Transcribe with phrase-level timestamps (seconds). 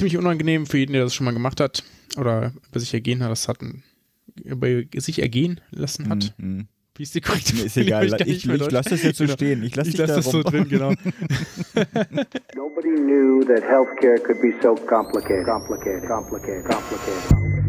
[0.00, 1.84] ziemlich unangenehm für jeden, der das schon mal gemacht hat
[2.16, 3.58] oder über sich ergehen hat, das hat
[4.42, 6.32] über sich ergehen lassen hat.
[6.38, 6.68] Mhm.
[6.96, 9.34] Wie ist die korrekte Mir ist egal, ich, ich, ich lasse das jetzt so Genau.
[9.36, 9.62] stehen.
[9.62, 10.90] Ich lasse da das so drin, genau.
[12.56, 15.44] Nobody knew that healthcare could be so complicated.
[15.44, 16.08] Complicated.
[16.08, 16.64] Complicated.
[16.64, 17.59] Complicated.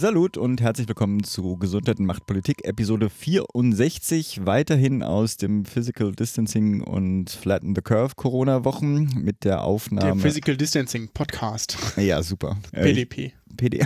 [0.00, 6.12] Salut und herzlich willkommen zu Gesundheit und Macht Politik, Episode 64, weiterhin aus dem Physical
[6.12, 10.20] Distancing und Flatten the Curve Corona-Wochen mit der Der Aufnahme.
[10.20, 11.76] Physical Distancing Podcast.
[11.96, 12.58] ja, super.
[12.70, 13.32] PDP.
[13.56, 13.84] PD.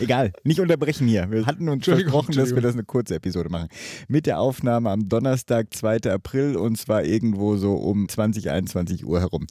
[0.00, 1.30] Egal, nicht unterbrechen hier.
[1.30, 3.68] Wir hatten uns versprochen, dass wir das eine kurze Episode machen.
[4.08, 6.12] Mit der Aufnahme am Donnerstag, 2.
[6.12, 9.46] April und zwar irgendwo so um 20, 21 Uhr herum.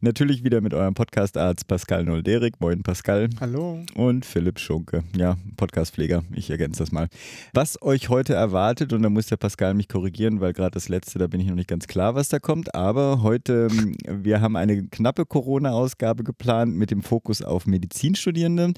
[0.00, 2.60] Natürlich wieder mit eurem Podcast-Arzt Pascal Nolderik.
[2.60, 3.28] Moin Pascal.
[3.40, 3.80] Hallo.
[3.94, 7.08] Und Philipp Schunke, ja, Podcastpfleger, ich ergänze das mal.
[7.52, 11.18] Was euch heute erwartet, und da muss der Pascal mich korrigieren, weil gerade das letzte,
[11.18, 14.56] da bin ich noch nicht ganz klar, was da kommt, aber heute, ähm, wir haben
[14.56, 18.74] eine knappe Corona-Ausgabe geplant mit dem Fokus auf Medizinstudierende.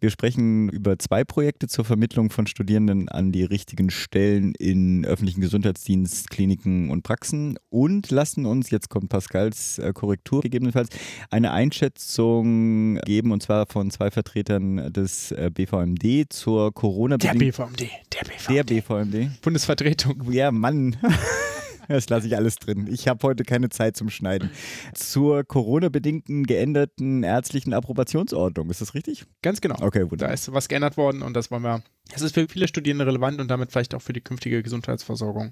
[0.00, 5.40] Wir sprechen über zwei Projekte zur Vermittlung von Studierenden an die richtigen Stellen in öffentlichen
[5.40, 10.88] Gesundheitsdienst, Kliniken und Praxen und lassen uns, jetzt kommt Pascals äh, Korrektur gegebenenfalls,
[11.30, 17.80] eine Einschätzung geben und zwar von zwei Vertretern des äh, BVMD zur Der corona BVMD.
[17.80, 18.48] Der BVMD.
[18.48, 19.42] Der BVMD.
[19.42, 20.32] Bundesvertretung.
[20.32, 20.96] Ja, Mann.
[21.88, 22.86] Das lasse ich alles drin.
[22.90, 24.50] Ich habe heute keine Zeit zum Schneiden.
[24.94, 28.70] Zur Corona-bedingten geänderten ärztlichen Approbationsordnung.
[28.70, 29.24] Ist das richtig?
[29.42, 29.76] Ganz genau.
[29.80, 30.34] Okay, Da wunderbar.
[30.34, 31.82] ist was geändert worden und das wollen wir.
[32.12, 35.50] Das ist für viele Studierende relevant und damit vielleicht auch für die künftige Gesundheitsversorgung.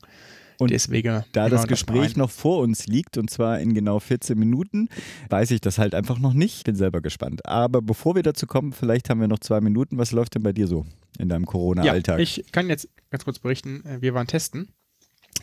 [0.58, 1.24] Und Deswegen.
[1.32, 4.88] Da das Gespräch mal noch vor uns liegt, und zwar in genau 14 Minuten,
[5.30, 6.64] weiß ich das halt einfach noch nicht.
[6.64, 7.46] Bin selber gespannt.
[7.46, 9.96] Aber bevor wir dazu kommen, vielleicht haben wir noch zwei Minuten.
[9.96, 10.84] Was läuft denn bei dir so
[11.18, 11.46] in deinem ein.
[11.46, 12.20] Ja, Corona-Alltag?
[12.20, 13.82] ich kann jetzt ganz kurz berichten.
[13.86, 14.68] äh, Wir waren testen.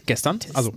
[0.07, 0.40] Gestern.
[0.53, 0.73] Also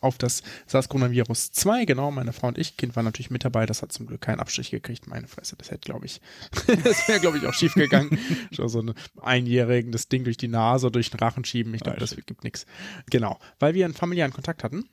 [0.00, 2.76] auf das SARS-Coronavirus 2, genau, meine Frau und ich.
[2.76, 5.56] Kind war natürlich mit dabei, das hat zum Glück keinen Abstrich gekriegt, meine Fresse.
[5.56, 6.20] Das hätte, glaube ich,
[6.84, 8.18] das wäre, glaube ich, auch schief gegangen.
[8.52, 11.74] Schon so ein einjährigen, das Ding durch die Nase, durch den Rachen schieben.
[11.74, 12.66] Ich glaube, das gibt nichts.
[13.10, 14.88] Genau, weil wir einen familiären Kontakt hatten.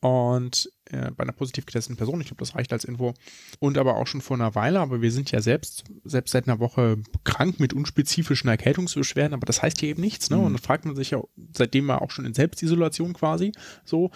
[0.00, 3.12] Und äh, bei einer positiv getesteten Person, ich glaube, das reicht als Info.
[3.58, 6.58] Und aber auch schon vor einer Weile, aber wir sind ja selbst, selbst seit einer
[6.58, 10.38] Woche krank mit unspezifischen Erkältungsbeschwerden, aber das heißt hier eben nichts, ne?
[10.38, 11.20] Und dann fragt man sich ja,
[11.54, 13.52] seitdem wir auch schon in Selbstisolation quasi,
[13.84, 14.10] so.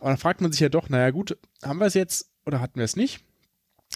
[0.00, 2.76] Aber dann fragt man sich ja doch, naja, gut, haben wir es jetzt oder hatten
[2.76, 3.22] wir es nicht?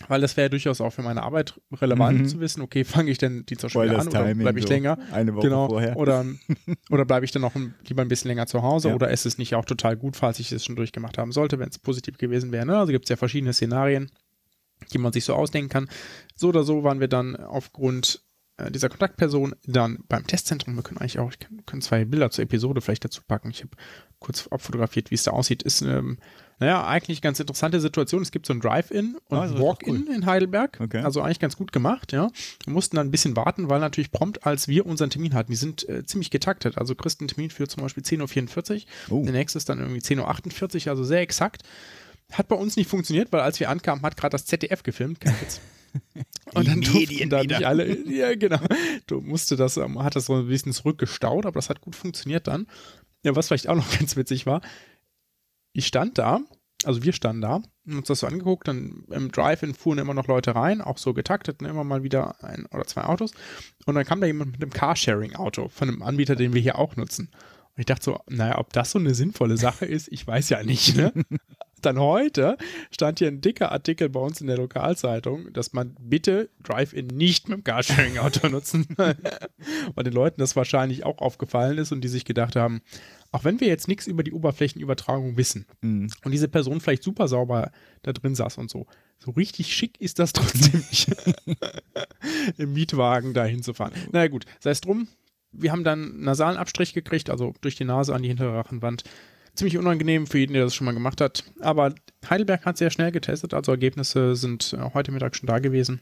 [0.08, 2.28] Weil das wäre ja durchaus auch für meine Arbeit relevant Mhm.
[2.28, 4.72] zu wissen, okay, fange ich denn die zur Schule an oder bleibe ich so.
[4.72, 4.98] länger?
[5.12, 5.68] Eine Woche genau.
[5.68, 5.96] vorher.
[5.96, 6.24] Oder,
[6.90, 8.94] oder bleibe ich dann noch ein, lieber ein bisschen länger zu Hause Ja.
[8.94, 11.68] oder ist es nicht auch total gut, falls ich es schon durchgemacht haben sollte, wenn
[11.68, 12.64] es positiv gewesen wäre.
[12.66, 12.78] Ne?
[12.78, 14.10] Also gibt es ja verschiedene Szenarien,
[14.92, 15.88] die man sich so ausdenken kann.
[16.34, 18.22] So oder so waren wir dann aufgrund
[18.56, 20.76] äh, dieser Kontaktperson dann beim Testzentrum.
[20.76, 23.50] Wir können eigentlich auch, ich kann, können zwei Bilder zur Episode vielleicht dazu packen.
[23.50, 23.72] Ich habe
[24.18, 25.62] kurz abfotografiert, wie es da aussieht.
[25.62, 26.16] Ist, ähm,
[26.60, 28.22] naja, eigentlich ganz interessante Situation.
[28.22, 30.78] Es gibt so ein Drive-In und Ah, Walk-In in Heidelberg.
[30.78, 31.00] Okay.
[31.00, 32.30] Also eigentlich ganz gut gemacht, ja.
[32.64, 35.56] Wir mussten dann ein bisschen warten, weil natürlich prompt, als wir unseren Termin hatten, die
[35.56, 36.76] sind äh, ziemlich getaktet.
[36.76, 39.18] Also kriegst einen Termin für zum Beispiel 10.44 Uhr.
[39.18, 39.24] Oh.
[39.24, 41.62] Der nächste ist dann irgendwie 10.48 Uhr, also sehr exakt.
[42.30, 45.20] Hat bei uns nicht funktioniert, weil als wir ankamen, hat gerade das ZDF gefilmt.
[45.20, 45.60] Kein Witz.
[46.54, 48.60] Und dann durften Medien da nicht alle, ja genau,
[49.06, 52.46] du musste das, ähm, hat das so ein bisschen zurückgestaut, aber das hat gut funktioniert
[52.46, 52.66] dann.
[53.22, 54.60] Ja, was vielleicht auch noch ganz witzig war,
[55.80, 56.40] ich stand da,
[56.84, 60.26] also wir standen da, haben uns das so angeguckt, dann im Drive-In fuhren immer noch
[60.26, 63.32] Leute rein, auch so getaktet, ne, immer mal wieder ein oder zwei Autos.
[63.86, 66.96] Und dann kam da jemand mit einem Carsharing-Auto von einem Anbieter, den wir hier auch
[66.96, 67.30] nutzen.
[67.74, 70.62] Und ich dachte so, naja, ob das so eine sinnvolle Sache ist, ich weiß ja
[70.62, 71.12] nicht, ne?
[71.82, 72.56] Dann heute
[72.90, 77.48] stand hier ein dicker Artikel bei uns in der Lokalzeitung, dass man bitte Drive-In nicht
[77.48, 79.14] mit dem Carsharing-Auto nutzen, weil
[80.04, 82.82] den Leuten das wahrscheinlich auch aufgefallen ist und die sich gedacht haben,
[83.32, 86.10] auch wenn wir jetzt nichts über die Oberflächenübertragung wissen Mhm.
[86.24, 87.70] und diese Person vielleicht super sauber
[88.02, 88.86] da drin saß und so,
[89.18, 91.10] so richtig schick ist das trotzdem nicht,
[92.58, 93.94] im Mietwagen da hinzufahren.
[94.12, 95.08] Naja gut, sei es drum,
[95.52, 99.04] wir haben dann einen nasalen Abstrich gekriegt, also durch die Nase an die hintere Rachenwand.
[99.60, 101.44] Ziemlich unangenehm für jeden, der das schon mal gemacht hat.
[101.60, 101.94] Aber
[102.30, 106.00] Heidelberg hat sehr schnell getestet, also Ergebnisse sind äh, heute Mittag schon da gewesen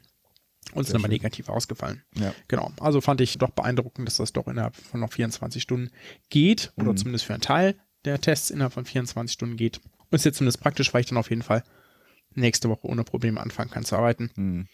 [0.75, 2.05] und sind aber negativ ausgefallen.
[2.16, 2.32] Ja.
[2.46, 2.70] Genau.
[2.78, 5.90] Also fand ich doch beeindruckend, dass das doch innerhalb von noch 24 Stunden
[6.31, 6.96] geht oder Mhm.
[6.99, 7.75] zumindest für einen Teil
[8.05, 9.78] der Tests innerhalb von 24 Stunden geht.
[10.08, 11.64] Und ist jetzt zumindest praktisch, weil ich dann auf jeden Fall
[12.37, 14.31] nächste Woche ohne Probleme anfangen kann zu arbeiten.
[14.37, 14.69] Mhm.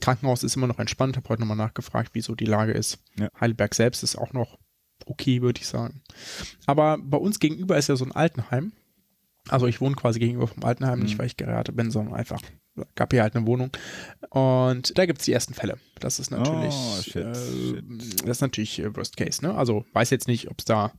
[0.00, 2.98] Krankenhaus ist immer noch entspannt, habe heute nochmal nachgefragt, wieso die Lage ist.
[3.18, 3.30] Ja.
[3.40, 4.60] Heidelberg selbst ist auch noch
[5.06, 6.02] okay, würde ich sagen.
[6.66, 8.72] Aber bei uns gegenüber ist ja so ein Altenheim.
[9.48, 11.04] Also ich wohne quasi gegenüber vom Altenheim, mhm.
[11.04, 12.40] nicht weil ich gerade bin, sondern einfach
[12.94, 13.70] gab hier halt eine Wohnung.
[14.30, 15.78] Und da gibt es die ersten Fälle.
[16.00, 17.84] Das ist natürlich, oh, shit, äh, shit.
[18.22, 19.44] das ist natürlich äh, Worst Case.
[19.44, 19.54] Ne?
[19.54, 20.92] Also weiß jetzt nicht, ob es da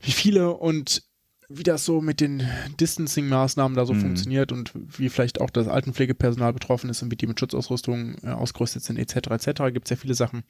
[0.00, 1.02] wie viele und
[1.50, 2.46] wie das so mit den
[2.78, 4.00] Distancing-Maßnahmen da so mhm.
[4.00, 8.28] funktioniert und wie vielleicht auch das Altenpflegepersonal betroffen ist und wie die mit Schutzausrüstung äh,
[8.28, 9.30] ausgerüstet sind, etc.
[9.30, 9.62] etc.
[9.72, 10.42] Gibt es ja viele Sachen.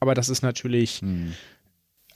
[0.00, 1.34] Aber das ist natürlich mhm.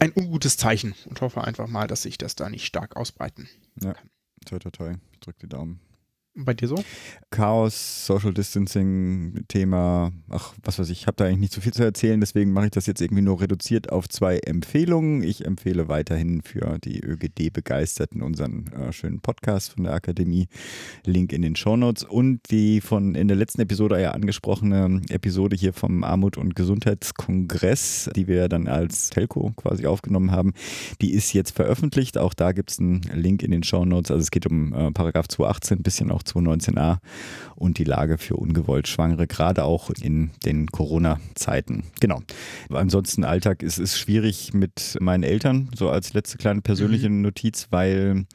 [0.01, 3.49] Ein ungutes Zeichen und hoffe einfach mal, dass sich das da nicht stark ausbreiten
[3.81, 3.93] ja.
[3.93, 4.11] kann.
[4.47, 4.95] Toi, toi, toi.
[5.13, 5.81] Ich drücke die Daumen.
[6.37, 6.77] Bei dir so?
[7.31, 11.73] Chaos, Social Distancing, Thema, ach, was weiß ich, ich habe da eigentlich nicht so viel
[11.73, 15.25] zu erzählen, deswegen mache ich das jetzt irgendwie nur reduziert auf zwei Empfehlungen.
[15.25, 20.47] Ich empfehle weiterhin für die ÖGD-Begeisterten unseren äh, schönen Podcast von der Akademie,
[21.05, 25.73] Link in den Shownotes und die von in der letzten Episode ja angesprochene Episode hier
[25.73, 30.53] vom Armut- und Gesundheitskongress, die wir dann als Telco quasi aufgenommen haben,
[31.01, 32.19] die ist jetzt veröffentlicht.
[32.19, 34.13] Auch da gibt es einen Link in den Shownotes.
[34.13, 36.99] Also es geht um äh, Paragraph 218, ein bisschen auch 219a
[37.57, 41.85] und die Lage für ungewollt Schwangere, gerade auch in den Corona-Zeiten.
[42.01, 42.23] Genau.
[42.71, 47.23] Ansonsten Alltag ist es schwierig mit meinen Eltern, so als letzte kleine persönliche mhm.
[47.23, 48.27] Notiz, weil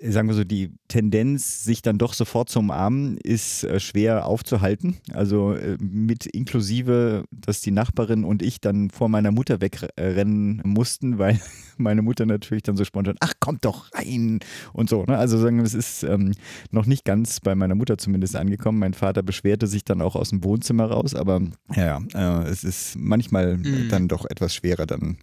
[0.00, 4.98] sagen wir so, die Tendenz, sich dann doch sofort zu umarmen, ist äh, schwer aufzuhalten.
[5.12, 11.18] Also äh, mit inklusive, dass die Nachbarin und ich dann vor meiner Mutter wegrennen mussten,
[11.18, 11.40] weil
[11.78, 14.38] meine Mutter natürlich dann so spontan, ach, kommt doch rein
[14.72, 15.02] und so.
[15.02, 15.18] Ne?
[15.18, 16.30] Also sagen wir, es ist ähm,
[16.70, 18.78] noch nicht ganz bei meiner Mutter zumindest angekommen.
[18.78, 21.40] Mein Vater beschwerte sich dann auch aus dem Wohnzimmer raus, aber
[21.74, 23.88] ja, äh, es ist manchmal mhm.
[23.90, 25.16] dann doch etwas schwerer, dann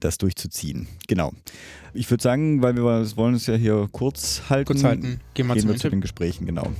[0.00, 0.88] das durchzuziehen.
[1.08, 1.32] Genau.
[1.96, 2.82] Ich würde sagen, weil wir
[3.16, 4.93] wollen es ja hier kurz halten, kurz halten.
[5.00, 6.72] Gehen, wir, gehen wir zu den Gesprächen, genau.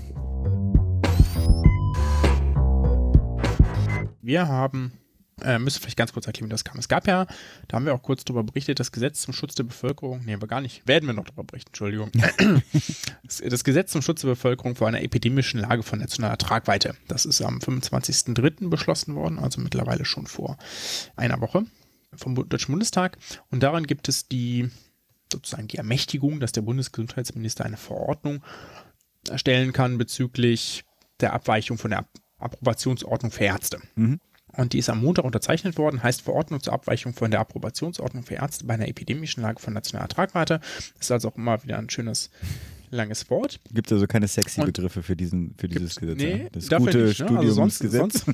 [4.23, 4.93] Wir haben,
[5.43, 6.79] äh, müssen vielleicht ganz kurz erklären, wie das kam.
[6.79, 7.27] Es gab ja,
[7.69, 10.49] da haben wir auch kurz darüber berichtet, das Gesetz zum Schutz der Bevölkerung, nee, wir
[10.49, 12.11] gar nicht, werden wir noch darüber berichten, Entschuldigung.
[13.23, 16.95] das Gesetz zum Schutz der Bevölkerung vor einer epidemischen Lage von nationaler Tragweite.
[17.09, 18.71] Das ist am 25.03.
[18.71, 20.57] beschlossen worden, also mittlerweile schon vor
[21.17, 21.65] einer Woche
[22.17, 23.19] vom Deutschen Bundestag.
[23.51, 24.71] Und daran gibt es die
[25.35, 28.43] sozusagen die Ermächtigung, dass der Bundesgesundheitsminister eine Verordnung
[29.29, 30.85] erstellen kann bezüglich
[31.21, 32.07] der Abweichung von der
[32.39, 33.81] Approbationsordnung für Ärzte.
[33.97, 34.21] Mhm.
[34.57, 38.35] Und die ist am Montag unterzeichnet worden, heißt Verordnung zur Abweichung von der Approbationsordnung für
[38.35, 40.61] Ärzte bei einer epidemischen Lage von nationaler Tragweite.
[41.01, 42.31] Ist also auch immer wieder ein schönes
[42.91, 43.61] langes Wort.
[43.73, 46.19] Gibt es also keine sexy Begriffe für, diesen, für dieses Gesetz?
[46.19, 47.39] Nee, das gute nicht, ne?
[47.39, 48.27] also sonst, sonst,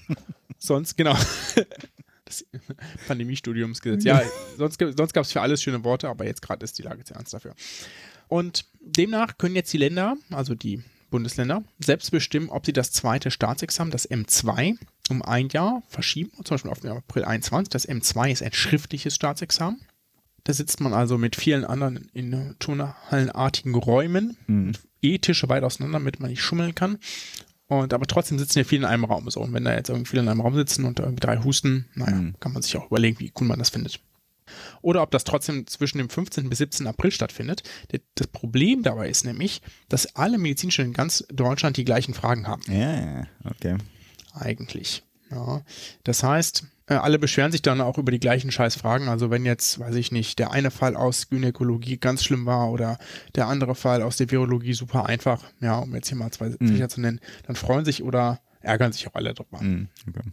[0.59, 1.17] sonst, genau
[2.31, 2.47] das
[3.09, 4.05] Pandemiestudiumsgesetz.
[4.05, 4.23] Ja,
[4.57, 7.15] sonst, sonst gab es für alles schöne Worte, aber jetzt gerade ist die Lage zu
[7.15, 7.55] ernst dafür.
[8.29, 13.31] Und demnach können jetzt die Länder, also die Bundesländer, selbst bestimmen, ob sie das zweite
[13.31, 14.77] Staatsexamen, das M2,
[15.11, 17.69] um ein Jahr verschieben, zum Beispiel auf den April 21.
[17.69, 19.81] Das M2 ist ein schriftliches Staatsexamen.
[20.45, 24.73] Da sitzt man also mit vielen anderen in turnhallenartigen Räumen, mhm.
[25.03, 26.99] E-Tische weit auseinander, damit man nicht schummeln kann.
[27.71, 29.41] Und aber trotzdem sitzen ja viele in einem Raum so.
[29.41, 32.17] Und wenn da jetzt irgendwie viele in einem Raum sitzen und irgendwie drei husten, naja,
[32.17, 32.35] mhm.
[32.41, 34.01] kann man sich auch überlegen, wie cool man das findet.
[34.83, 36.49] Oder ob das trotzdem zwischen dem 15.
[36.49, 36.89] bis 17.
[36.89, 37.63] April stattfindet.
[38.17, 42.63] Das Problem dabei ist nämlich, dass alle Medizinstudenten in ganz Deutschland die gleichen Fragen haben.
[42.67, 43.77] Ja, okay.
[44.35, 45.05] Eigentlich.
[45.31, 45.63] Ja.
[46.03, 46.65] Das heißt,
[46.99, 49.09] alle beschweren sich dann auch über die gleichen Scheißfragen.
[49.09, 52.99] Also wenn jetzt, weiß ich nicht, der eine Fall aus Gynäkologie ganz schlimm war oder
[53.35, 56.67] der andere Fall aus der Virologie super einfach, ja, um jetzt hier mal zwei mhm.
[56.67, 59.63] sicher zu nennen, dann freuen sich oder ärgern sich auch alle drüber.
[59.63, 59.89] Mhm.
[60.09, 60.29] Okay.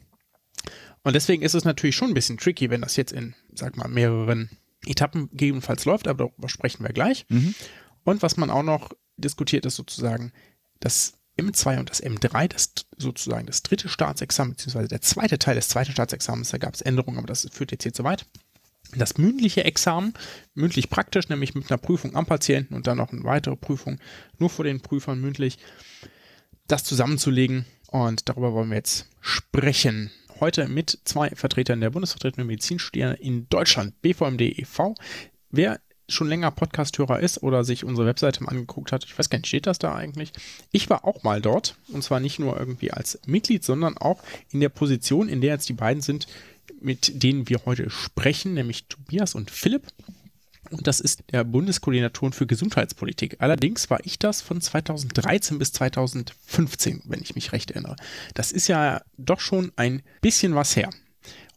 [1.04, 3.88] Und deswegen ist es natürlich schon ein bisschen tricky, wenn das jetzt in, sag mal,
[3.88, 4.50] mehreren
[4.86, 7.26] Etappen gegebenenfalls läuft, aber darüber sprechen wir gleich.
[7.30, 7.56] Mhm.
[8.04, 10.32] Und was man auch noch diskutiert, ist sozusagen,
[10.80, 15.70] dass M2 und das M3, das sozusagen das dritte Staatsexamen, beziehungsweise der zweite Teil des
[15.70, 18.25] zweiten Staatsexamens, da gab es Änderungen, aber das führt jetzt hier zu weit.
[18.96, 20.13] Das mündliche Examen,
[20.53, 24.00] mündlich praktisch, nämlich mit einer Prüfung am Patienten und dann noch eine weitere Prüfung
[24.39, 25.58] nur vor den Prüfern mündlich,
[26.67, 30.12] das zusammenzulegen und darüber wollen wir jetzt sprechen.
[30.39, 34.96] Heute mit zwei Vertretern der Bundesvertretung der Medizinstudierenden in Deutschland, BVMD e.V.
[35.50, 35.79] Wer
[36.10, 39.48] schon länger Podcast-Hörer ist oder sich unsere Webseite mal angeguckt hat, ich weiß gar nicht,
[39.48, 40.32] steht das da eigentlich?
[40.72, 44.60] Ich war auch mal dort und zwar nicht nur irgendwie als Mitglied, sondern auch in
[44.60, 46.28] der Position, in der jetzt die beiden sind,
[46.80, 49.88] mit denen wir heute sprechen, nämlich Tobias und Philipp.
[50.70, 53.38] Und das ist der Bundeskoordinator für Gesundheitspolitik.
[53.40, 57.96] Allerdings war ich das von 2013 bis 2015, wenn ich mich recht erinnere.
[58.34, 60.90] Das ist ja doch schon ein bisschen was her.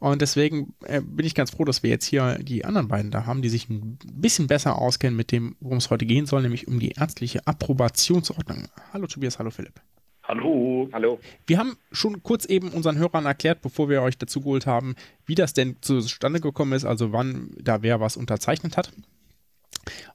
[0.00, 3.26] Und deswegen äh, bin ich ganz froh, dass wir jetzt hier die anderen beiden da
[3.26, 6.66] haben, die sich ein bisschen besser auskennen mit dem, worum es heute gehen soll, nämlich
[6.66, 8.68] um die ärztliche Approbationsordnung.
[8.94, 9.74] Hallo Tobias, hallo Philipp.
[10.22, 10.88] Hallo.
[10.94, 11.20] Hallo.
[11.46, 14.94] Wir haben schon kurz eben unseren Hörern erklärt, bevor wir euch dazu geholt haben,
[15.26, 18.92] wie das denn zustande gekommen ist, also wann da wer was unterzeichnet hat.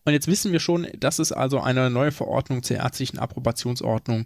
[0.04, 4.26] Und jetzt wissen wir schon, dass es also eine neue Verordnung zur ärztlichen Approbationsordnung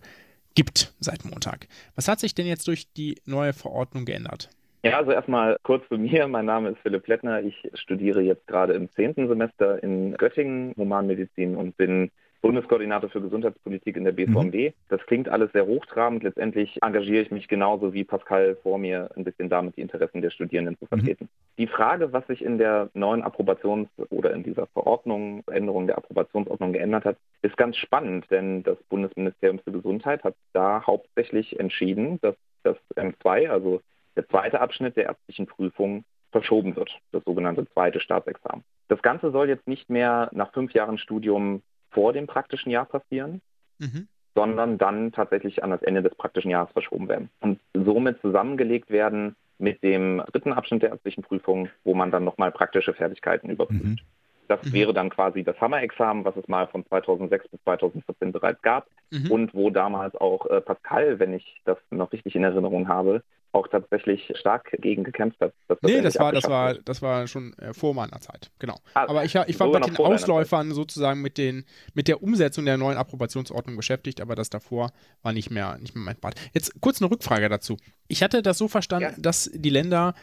[0.56, 1.68] gibt seit Montag.
[1.96, 4.50] Was hat sich denn jetzt durch die neue Verordnung geändert?
[4.84, 6.28] Ja, also erstmal kurz zu mir.
[6.28, 7.42] Mein Name ist Philipp Lettner.
[7.42, 13.98] Ich studiere jetzt gerade im zehnten Semester in Göttingen Humanmedizin und bin Bundeskoordinator für Gesundheitspolitik
[13.98, 14.54] in der BVMD.
[14.54, 14.74] Mhm.
[14.88, 16.24] Das klingt alles sehr hochtrabend.
[16.24, 20.30] Letztendlich engagiere ich mich genauso wie Pascal vor mir ein bisschen damit, die Interessen der
[20.30, 21.26] Studierenden zu vertreten.
[21.26, 21.58] Mhm.
[21.58, 26.72] Die Frage, was sich in der neuen Approbations- oder in dieser Verordnung, Änderung der Approbationsordnung
[26.72, 32.36] geändert hat, ist ganz spannend, denn das Bundesministerium für Gesundheit hat da hauptsächlich entschieden, dass
[32.64, 33.82] das M2, also
[34.20, 38.64] der zweite Abschnitt der ärztlichen Prüfung, verschoben wird, das sogenannte zweite Staatsexamen.
[38.88, 43.42] Das Ganze soll jetzt nicht mehr nach fünf Jahren Studium vor dem praktischen Jahr passieren,
[43.80, 44.08] mhm.
[44.36, 49.36] sondern dann tatsächlich an das Ende des praktischen Jahres verschoben werden und somit zusammengelegt werden
[49.58, 53.84] mit dem dritten Abschnitt der ärztlichen Prüfung, wo man dann nochmal praktische Fertigkeiten überprüft.
[53.84, 54.00] Mhm.
[54.48, 54.74] Das mhm.
[54.74, 59.32] wäre dann quasi das Hammer-Examen, was es mal von 2006 bis 2014 bereits gab mhm.
[59.32, 63.68] und wo damals auch äh, Pascal, wenn ich das noch richtig in Erinnerung habe, auch
[63.68, 65.54] tatsächlich stark gegen gekämpft hat.
[65.68, 68.76] Das nee, das war, das, war, das war schon äh, vor meiner Zeit, genau.
[68.94, 72.78] Ah, Aber ich, ich war bei den Ausläufern sozusagen mit, den, mit der Umsetzung der
[72.78, 74.92] neuen Approbationsordnung beschäftigt, aber das davor
[75.24, 76.36] war nicht mehr, nicht mehr mein Part.
[76.54, 77.78] Jetzt kurz eine Rückfrage dazu.
[78.08, 79.22] Ich hatte das so verstanden, ja.
[79.22, 80.14] dass die Länder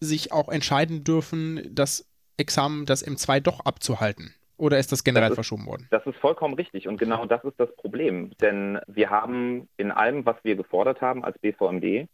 [0.00, 4.34] sich auch entscheiden dürfen, das Examen, das M2 doch abzuhalten.
[4.56, 5.88] Oder ist das generell das ist, verschoben worden?
[5.90, 8.30] Das ist vollkommen richtig und genau das ist das Problem.
[8.40, 12.08] Denn wir haben in allem, was wir gefordert haben als BVMD,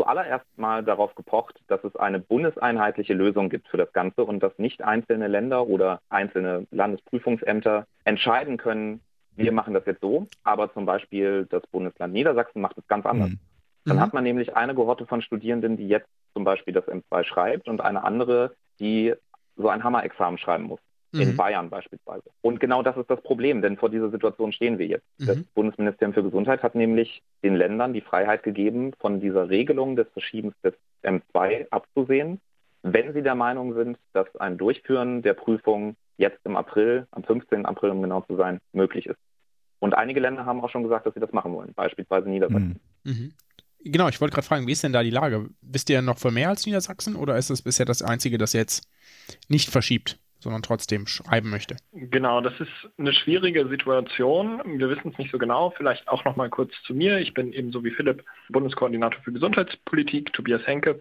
[0.00, 4.56] zuallererst mal darauf gepocht, dass es eine bundeseinheitliche Lösung gibt für das Ganze und dass
[4.58, 9.00] nicht einzelne Länder oder einzelne Landesprüfungsämter entscheiden können,
[9.36, 13.30] wir machen das jetzt so, aber zum Beispiel das Bundesland Niedersachsen macht es ganz anders.
[13.30, 13.38] Mhm.
[13.84, 14.00] Dann mhm.
[14.00, 17.80] hat man nämlich eine Gehorte von Studierenden, die jetzt zum Beispiel das M2 schreibt und
[17.80, 19.14] eine andere, die
[19.56, 20.80] so ein Hammerexamen schreiben muss
[21.12, 21.20] mhm.
[21.20, 22.24] in Bayern beispielsweise.
[22.42, 25.06] Und genau das ist das Problem, denn vor dieser Situation stehen wir jetzt.
[25.18, 25.26] Mhm.
[25.26, 30.08] Das Bundesministerium für Gesundheit hat nämlich den Ländern die Freiheit gegeben, von dieser Regelung des
[30.12, 32.40] Verschiebens des M2 abzusehen,
[32.82, 37.66] wenn sie der Meinung sind, dass ein Durchführen der Prüfung jetzt im April, am 15.
[37.66, 39.18] April, um genau zu sein, möglich ist.
[39.78, 42.80] Und einige Länder haben auch schon gesagt, dass sie das machen wollen, beispielsweise Niedersachsen.
[43.04, 43.12] Mhm.
[43.12, 43.32] mhm.
[43.82, 45.48] Genau, ich wollte gerade fragen, wie ist denn da die Lage?
[45.62, 48.86] Wisst ihr noch von mehr als Niedersachsen oder ist es bisher das einzige, das jetzt
[49.48, 50.18] nicht verschiebt?
[50.40, 51.76] Sondern trotzdem schreiben möchte.
[51.92, 54.60] Genau, das ist eine schwierige Situation.
[54.78, 55.70] Wir wissen es nicht so genau.
[55.70, 57.18] Vielleicht auch noch mal kurz zu mir.
[57.18, 61.00] Ich bin ebenso wie Philipp Bundeskoordinator für Gesundheitspolitik, Tobias Henke,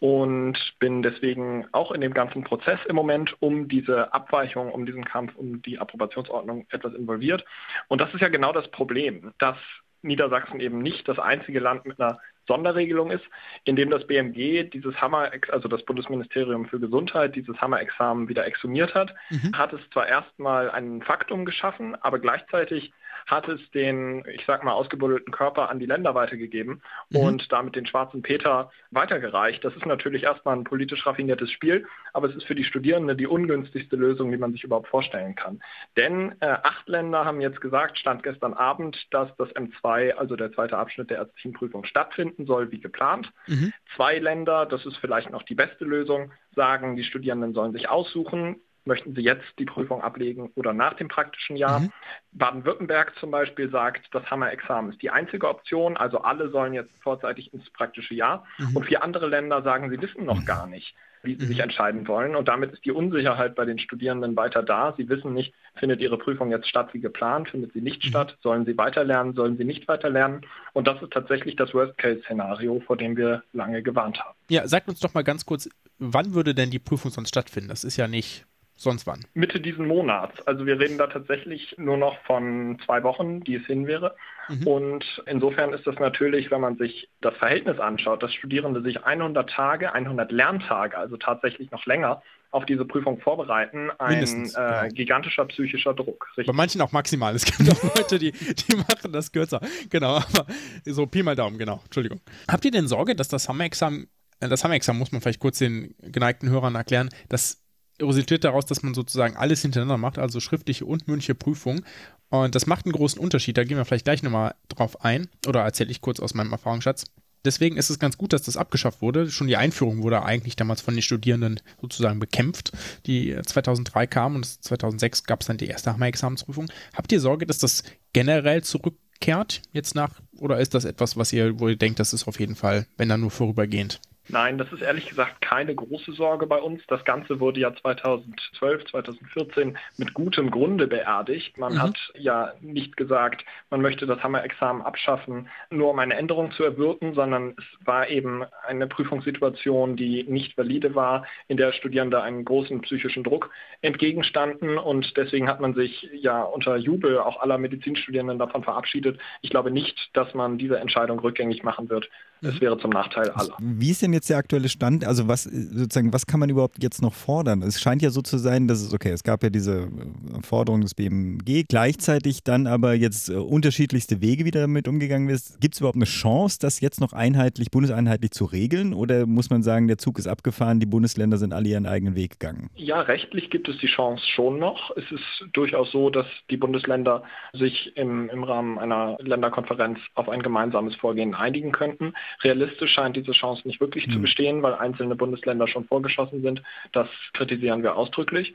[0.00, 5.04] und bin deswegen auch in dem ganzen Prozess im Moment um diese Abweichung, um diesen
[5.04, 7.44] Kampf, um die Approbationsordnung etwas involviert.
[7.88, 9.56] Und das ist ja genau das Problem, dass
[10.02, 13.24] Niedersachsen eben nicht das einzige Land mit einer Sonderregelung ist,
[13.64, 19.14] indem das BMG dieses Hammer, also das Bundesministerium für Gesundheit, dieses Hammer-Examen wieder exhumiert hat,
[19.30, 19.56] mhm.
[19.56, 22.92] hat es zwar erstmal ein Faktum geschaffen, aber gleichzeitig
[23.26, 26.80] hat es den, ich sag mal, ausgebuddelten Körper an die Länder weitergegeben
[27.10, 27.18] mhm.
[27.18, 29.64] und damit den schwarzen Peter weitergereicht.
[29.64, 33.26] Das ist natürlich erstmal ein politisch raffiniertes Spiel, aber es ist für die Studierenden die
[33.26, 35.60] ungünstigste Lösung, die man sich überhaupt vorstellen kann.
[35.96, 40.52] Denn äh, acht Länder haben jetzt gesagt, stand gestern Abend, dass das M2, also der
[40.52, 43.32] zweite Abschnitt der ärztlichen Prüfung, stattfinden soll, wie geplant.
[43.48, 43.72] Mhm.
[43.96, 48.60] Zwei Länder, das ist vielleicht noch die beste Lösung, sagen, die Studierenden sollen sich aussuchen,
[48.86, 51.80] möchten Sie jetzt die Prüfung ablegen oder nach dem praktischen Jahr.
[51.80, 51.92] Mhm.
[52.32, 57.52] Baden-Württemberg zum Beispiel sagt, das Hammer-Examen ist die einzige Option, also alle sollen jetzt vorzeitig
[57.52, 58.44] ins praktische Jahr.
[58.58, 58.76] Mhm.
[58.76, 61.48] Und vier andere Länder sagen, sie wissen noch gar nicht, wie sie mhm.
[61.48, 62.36] sich entscheiden wollen.
[62.36, 64.94] Und damit ist die Unsicherheit bei den Studierenden weiter da.
[64.96, 68.08] Sie wissen nicht, findet ihre Prüfung jetzt statt wie geplant, findet sie nicht mhm.
[68.08, 70.42] statt, sollen sie weiterlernen, sollen sie nicht weiterlernen.
[70.72, 74.36] Und das ist tatsächlich das Worst-Case-Szenario, vor dem wir lange gewarnt haben.
[74.48, 77.68] Ja, sagt uns doch mal ganz kurz, wann würde denn die Prüfung sonst stattfinden?
[77.68, 79.20] Das ist ja nicht sonst wann?
[79.34, 80.46] Mitte diesen Monats.
[80.46, 84.14] Also wir reden da tatsächlich nur noch von zwei Wochen, die es hin wäre.
[84.48, 84.66] Mhm.
[84.66, 89.48] Und insofern ist das natürlich, wenn man sich das Verhältnis anschaut, dass Studierende sich 100
[89.50, 94.88] Tage, 100 Lerntage, also tatsächlich noch länger, auf diese Prüfung vorbereiten, ein äh, genau.
[94.94, 96.28] gigantischer psychischer Druck.
[96.30, 96.46] Richtig.
[96.46, 97.34] Bei manchen auch maximal.
[97.34, 99.60] Es gibt auch Leute, die, die machen das kürzer.
[99.90, 100.46] Genau, aber
[100.84, 101.80] so Pi mal Daumen, genau.
[101.84, 102.20] Entschuldigung.
[102.48, 104.08] Habt ihr denn Sorge, dass das Hammer-Examen,
[104.40, 107.65] äh, das Hammer-Examen muss man vielleicht kurz den geneigten Hörern erklären, dass
[108.00, 111.84] resultiert daraus, dass man sozusagen alles hintereinander macht, also schriftliche und mündliche Prüfung.
[112.28, 113.56] Und das macht einen großen Unterschied.
[113.56, 115.28] Da gehen wir vielleicht gleich nochmal drauf ein.
[115.46, 117.04] Oder erzähle ich kurz aus meinem Erfahrungsschatz.
[117.44, 119.30] Deswegen ist es ganz gut, dass das abgeschafft wurde.
[119.30, 122.72] Schon die Einführung wurde eigentlich damals von den Studierenden sozusagen bekämpft,
[123.06, 126.66] die 2003 kam und 2006 gab es dann die erste Hammer-Examensprüfung.
[126.92, 131.60] Habt ihr Sorge, dass das generell zurückkehrt jetzt nach, oder ist das etwas, was ihr,
[131.60, 134.00] wo ihr denkt, das ist auf jeden Fall, wenn dann nur vorübergehend?
[134.28, 136.82] Nein, das ist ehrlich gesagt keine große Sorge bei uns.
[136.88, 141.56] Das Ganze wurde ja 2012, 2014 mit gutem Grunde beerdigt.
[141.58, 141.82] Man mhm.
[141.82, 147.14] hat ja nicht gesagt, man möchte das Hammer-Examen abschaffen, nur um eine Änderung zu erwirken,
[147.14, 152.80] sondern es war eben eine Prüfungssituation, die nicht valide war, in der Studierende einen großen
[152.80, 158.64] psychischen Druck entgegenstanden und deswegen hat man sich ja unter Jubel auch aller Medizinstudierenden davon
[158.64, 159.20] verabschiedet.
[159.42, 162.08] Ich glaube nicht, dass man diese Entscheidung rückgängig machen wird.
[162.46, 162.60] Es mhm.
[162.60, 163.56] wäre zum Nachteil aller.
[163.58, 165.04] Wie ist denn jetzt der aktuelle Stand?
[165.04, 167.62] Also was sozusagen, was kann man überhaupt jetzt noch fordern?
[167.62, 170.80] Es scheint ja so zu sein, dass es, okay, es gab ja diese äh, Forderung
[170.80, 175.60] des BMG, gleichzeitig dann aber jetzt äh, unterschiedlichste Wege, wie damit umgegangen ist.
[175.60, 178.94] Gibt es überhaupt eine Chance, das jetzt noch einheitlich, bundeseinheitlich zu regeln?
[178.94, 182.38] Oder muss man sagen, der Zug ist abgefahren, die Bundesländer sind alle ihren eigenen Weg
[182.38, 182.70] gegangen?
[182.76, 184.90] Ja, rechtlich gibt es die Chance schon noch.
[184.96, 187.22] Es ist durchaus so, dass die Bundesländer
[187.52, 192.14] sich im, im Rahmen einer Länderkonferenz auf ein gemeinsames Vorgehen einigen könnten.
[192.42, 194.10] Realistisch scheint diese Chance nicht wirklich mhm.
[194.10, 194.22] zu hm.
[194.22, 196.62] bestehen, weil einzelne Bundesländer schon vorgeschossen sind.
[196.92, 198.54] Das kritisieren wir ausdrücklich.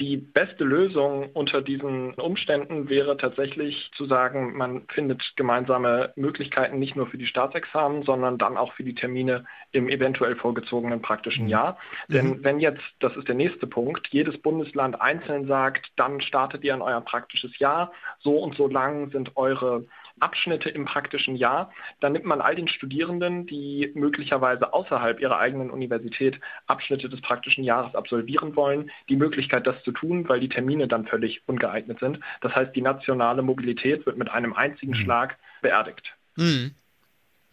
[0.00, 6.96] Die beste Lösung unter diesen Umständen wäre tatsächlich zu sagen, man findet gemeinsame Möglichkeiten nicht
[6.96, 11.50] nur für die Staatsexamen, sondern dann auch für die Termine im eventuell vorgezogenen praktischen mhm.
[11.50, 11.78] Jahr.
[12.08, 12.44] Denn mhm.
[12.44, 16.82] wenn jetzt, das ist der nächste Punkt, jedes Bundesland einzeln sagt, dann startet ihr an
[16.82, 19.84] euer praktisches Jahr, so und so lang sind eure
[20.20, 25.70] Abschnitte im praktischen Jahr, dann nimmt man all den Studierenden, die möglicherweise außerhalb ihrer eigenen
[25.70, 30.88] Universität Abschnitte des praktischen Jahres absolvieren wollen, die Möglichkeit, das zu tun, weil die Termine
[30.88, 32.20] dann völlig ungeeignet sind.
[32.40, 35.02] Das heißt, die nationale Mobilität wird mit einem einzigen mhm.
[35.02, 36.14] Schlag beerdigt.
[36.36, 36.74] Mhm.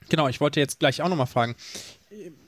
[0.10, 1.56] Genau, ich wollte jetzt gleich auch nochmal fragen.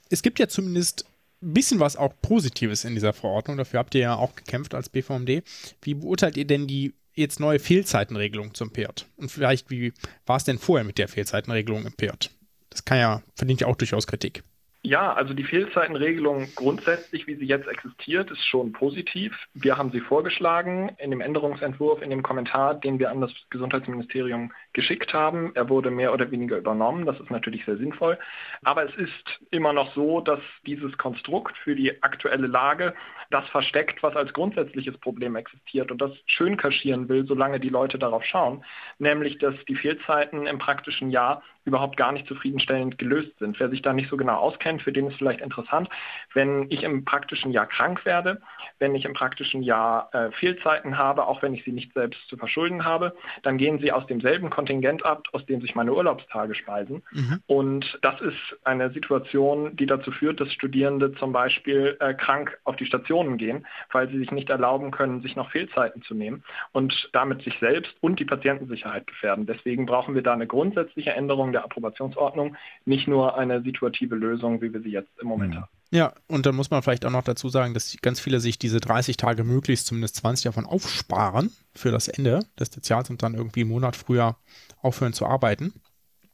[0.09, 1.05] Es gibt ja zumindest
[1.41, 3.57] ein bisschen was auch Positives in dieser Verordnung.
[3.57, 5.43] Dafür habt ihr ja auch gekämpft als BVMD.
[5.81, 9.07] Wie beurteilt ihr denn die jetzt neue Fehlzeitenregelung zum PIRT?
[9.17, 9.93] Und vielleicht, wie
[10.25, 12.31] war es denn vorher mit der Fehlzeitenregelung im PIRT?
[12.69, 14.43] Das kann ja, verdient ja auch durchaus Kritik.
[14.85, 19.33] Ja, also die Fehlzeitenregelung grundsätzlich, wie sie jetzt existiert, ist schon positiv.
[19.53, 24.51] Wir haben sie vorgeschlagen in dem Änderungsentwurf, in dem Kommentar, den wir an das Gesundheitsministerium
[24.73, 25.53] geschickt haben.
[25.55, 27.05] Er wurde mehr oder weniger übernommen.
[27.05, 28.19] Das ist natürlich sehr sinnvoll.
[28.65, 32.93] Aber es ist immer noch so, dass dieses Konstrukt für die aktuelle Lage
[33.31, 37.97] das versteckt, was als grundsätzliches Problem existiert und das schön kaschieren will, solange die Leute
[37.97, 38.65] darauf schauen,
[38.99, 43.59] nämlich dass die Fehlzeiten im praktischen Jahr überhaupt gar nicht zufriedenstellend gelöst sind.
[43.59, 45.89] Wer sich da nicht so genau auskennt, für den ist vielleicht interessant,
[46.33, 48.41] wenn ich im praktischen Jahr krank werde,
[48.79, 52.37] wenn ich im praktischen Jahr äh, Fehlzeiten habe, auch wenn ich sie nicht selbst zu
[52.37, 57.03] verschulden habe, dann gehen sie aus demselben Kontingent ab, aus dem sich meine Urlaubstage speisen.
[57.11, 57.39] Mhm.
[57.47, 62.75] Und das ist eine Situation, die dazu führt, dass Studierende zum Beispiel äh, krank auf
[62.75, 67.09] die Stationen gehen, weil sie sich nicht erlauben können, sich noch Fehlzeiten zu nehmen und
[67.13, 69.45] damit sich selbst und die Patientensicherheit gefährden.
[69.45, 74.73] Deswegen brauchen wir da eine grundsätzliche Änderung der Approbationsordnung, nicht nur eine situative Lösung, wie
[74.73, 75.57] wir sie jetzt im Moment mhm.
[75.61, 75.69] haben.
[75.91, 78.79] Ja, und dann muss man vielleicht auch noch dazu sagen, dass ganz viele sich diese
[78.79, 83.61] 30 Tage möglichst zumindest 20 davon aufsparen für das Ende des Tertials und dann irgendwie
[83.61, 84.35] einen Monat früher
[84.81, 85.71] aufhören zu arbeiten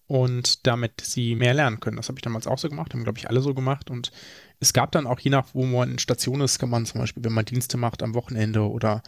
[0.08, 1.97] und damit sie mehr lernen können.
[1.97, 4.12] Das habe ich damals auch so gemacht, haben glaube ich alle so gemacht und
[4.62, 7.23] es gab dann auch je nach, wo man in Station ist, kann man zum Beispiel,
[7.23, 9.03] wenn man Dienste macht am Wochenende oder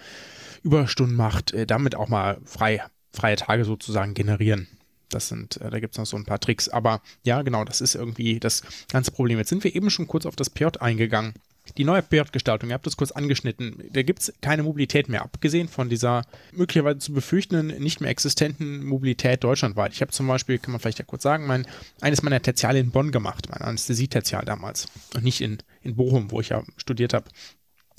[0.63, 4.67] Überstunden macht, äh, damit auch mal frei, freie Tage sozusagen generieren.
[5.13, 6.69] Das sind, äh, da gibt es noch so ein paar Tricks.
[6.69, 9.37] Aber ja, genau, das ist irgendwie das ganze Problem.
[9.37, 11.33] Jetzt sind wir eben schon kurz auf das PJ eingegangen.
[11.77, 15.67] Die neue PJ-Gestaltung, ihr habt das kurz angeschnitten, da gibt es keine Mobilität mehr, abgesehen
[15.67, 19.93] von dieser möglicherweise zu befürchtenden, nicht mehr existenten Mobilität deutschlandweit.
[19.93, 21.67] Ich habe zum Beispiel, kann man vielleicht ja kurz sagen, mein,
[22.01, 24.87] eines meiner Tertiale in Bonn gemacht, mein Anästhesie-Tertial damals.
[25.13, 27.25] Und nicht in, in Bochum, wo ich ja studiert habe.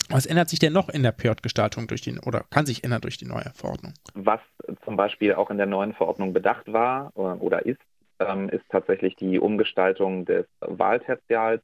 [0.08, 3.16] Was ändert sich denn noch in der PJ-Gestaltung durch die oder kann sich ändern durch
[3.16, 3.94] die neue Verordnung?
[4.14, 4.40] Was
[4.84, 7.80] zum Beispiel auch in der neuen Verordnung bedacht war oder ist,
[8.18, 11.62] ähm, ist tatsächlich die Umgestaltung des Wahltertials.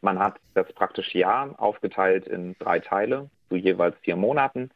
[0.00, 4.70] Man hat das praktische Jahr aufgeteilt in drei Teile, zu jeweils vier Monaten.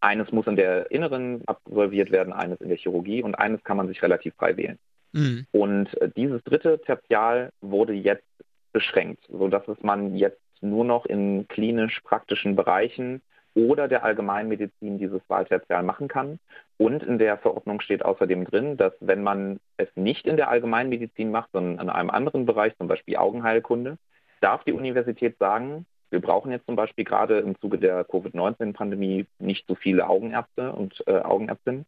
[0.00, 3.88] Eines muss in der Inneren absolviert werden, eines in der Chirurgie und eines kann man
[3.88, 4.78] sich relativ frei wählen.
[5.12, 5.46] Mhm.
[5.52, 8.24] Und äh, dieses dritte Tertial wurde jetzt
[8.72, 13.22] beschränkt, sodass es man jetzt nur noch in klinisch-praktischen Bereichen
[13.54, 16.38] oder der Allgemeinmedizin dieses Wahltertial machen kann.
[16.78, 21.30] Und in der Verordnung steht außerdem drin, dass wenn man es nicht in der Allgemeinmedizin
[21.30, 23.98] macht, sondern in einem anderen Bereich, zum Beispiel Augenheilkunde,
[24.40, 29.66] darf die Universität sagen, wir brauchen jetzt zum Beispiel gerade im Zuge der Covid-19-Pandemie nicht
[29.68, 31.86] so viele Augenärzte und äh, Augenärztinnen.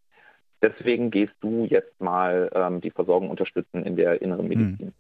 [0.62, 4.86] Deswegen gehst du jetzt mal ähm, die Versorgung unterstützen in der inneren Medizin.
[4.86, 4.92] Mhm.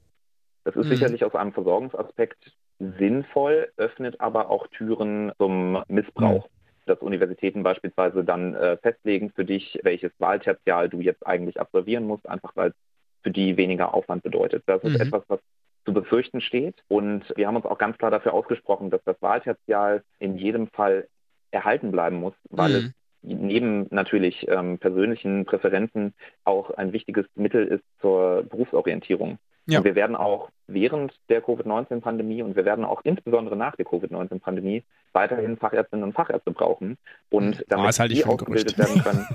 [0.64, 0.90] Das ist mhm.
[0.90, 6.46] sicherlich aus einem Versorgungsaspekt sinnvoll, öffnet aber auch Türen zum Missbrauch.
[6.46, 6.52] Mhm.
[6.84, 12.28] Dass Universitäten beispielsweise dann äh, festlegen für dich, welches Wahltertial du jetzt eigentlich absolvieren musst,
[12.28, 12.74] einfach weil es
[13.22, 14.64] für die weniger Aufwand bedeutet.
[14.66, 15.00] Das ist mhm.
[15.00, 15.38] etwas, was
[15.84, 16.74] zu befürchten steht.
[16.88, 21.08] Und wir haben uns auch ganz klar dafür ausgesprochen, dass das Wahltertial in jedem Fall
[21.50, 22.76] erhalten bleiben muss, weil mhm.
[22.76, 29.38] es neben natürlich ähm, persönlichen Präferenzen auch ein wichtiges Mittel ist zur Berufsorientierung.
[29.66, 29.78] Ja.
[29.78, 34.82] Und wir werden auch während der Covid-19-Pandemie und wir werden auch insbesondere nach der Covid-19-Pandemie
[35.12, 36.98] weiterhin Fachärztinnen und Fachärzte brauchen.
[37.30, 39.26] Und damit oh, die ausgebildet werden können.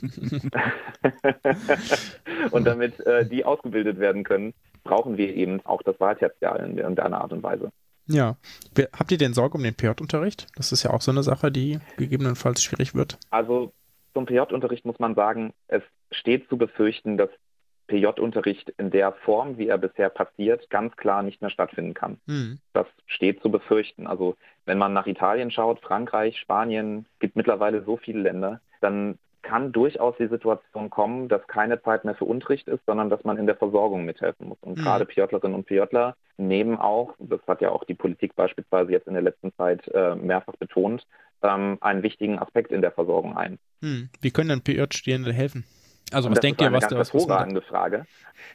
[2.50, 6.98] und damit äh, die ausgebildet werden können, brauchen wir eben auch das Wahltertial in, in
[6.98, 7.72] einer Art und Weise.
[8.06, 8.36] Ja.
[8.92, 10.46] Habt ihr denn Sorge um den PJ-Unterricht?
[10.56, 13.18] Das ist ja auch so eine Sache, die gegebenenfalls schwierig wird.
[13.30, 13.72] Also
[14.12, 17.30] zum PJ-Unterricht muss man sagen, es steht zu befürchten, dass
[17.86, 22.18] PJ-Unterricht in der Form, wie er bisher passiert, ganz klar nicht mehr stattfinden kann.
[22.26, 22.58] Mhm.
[22.72, 24.06] Das steht zu befürchten.
[24.06, 29.72] Also wenn man nach Italien schaut, Frankreich, Spanien, gibt mittlerweile so viele Länder, dann kann
[29.72, 33.46] durchaus die Situation kommen, dass keine Zeit mehr für Unterricht ist, sondern dass man in
[33.46, 34.58] der Versorgung mithelfen muss.
[34.62, 34.82] Und mhm.
[34.82, 39.12] gerade PJlerinnen und PJler nehmen auch, das hat ja auch die Politik beispielsweise jetzt in
[39.12, 41.06] der letzten Zeit äh, mehrfach betont,
[41.42, 43.58] ähm, einen wichtigen Aspekt in der Versorgung ein.
[43.82, 44.08] Mhm.
[44.20, 45.64] Wie können dann PJ-Studierende helfen?
[46.12, 48.06] Also was denkt ihr, was da was hervorragende Frage.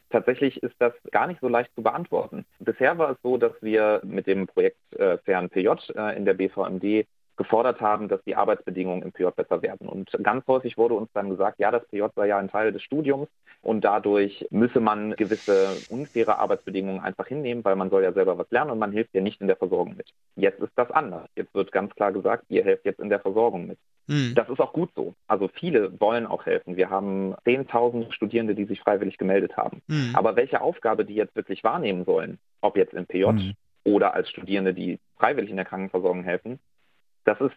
[0.09, 2.45] Tatsächlich ist das gar nicht so leicht zu beantworten.
[2.59, 6.35] Bisher war es so, dass wir mit dem Projekt äh, Fern PJ äh, in der
[6.35, 7.07] BVMD
[7.39, 9.87] gefordert haben, dass die Arbeitsbedingungen im PJ besser werden.
[9.87, 12.83] Und ganz häufig wurde uns dann gesagt, ja, das PJ sei ja ein Teil des
[12.83, 13.29] Studiums
[13.61, 18.51] und dadurch müsse man gewisse unfaire Arbeitsbedingungen einfach hinnehmen, weil man soll ja selber was
[18.51, 20.07] lernen und man hilft ja nicht in der Versorgung mit.
[20.35, 21.29] Jetzt ist das anders.
[21.35, 23.77] Jetzt wird ganz klar gesagt, ihr helft jetzt in der Versorgung mit.
[24.07, 24.33] Mhm.
[24.35, 25.13] Das ist auch gut so.
[25.27, 26.75] Also viele wollen auch helfen.
[26.75, 29.81] Wir haben 10.000 Studierende, die sich freiwillig gemeldet haben.
[29.87, 30.11] Mhm.
[30.13, 33.53] Aber welche Aufgabe die jetzt wirklich wahrnehmen sollen, ob jetzt im PJ mhm.
[33.85, 36.59] oder als Studierende, die freiwillig in der Krankenversorgung helfen,
[37.29, 37.55] das ist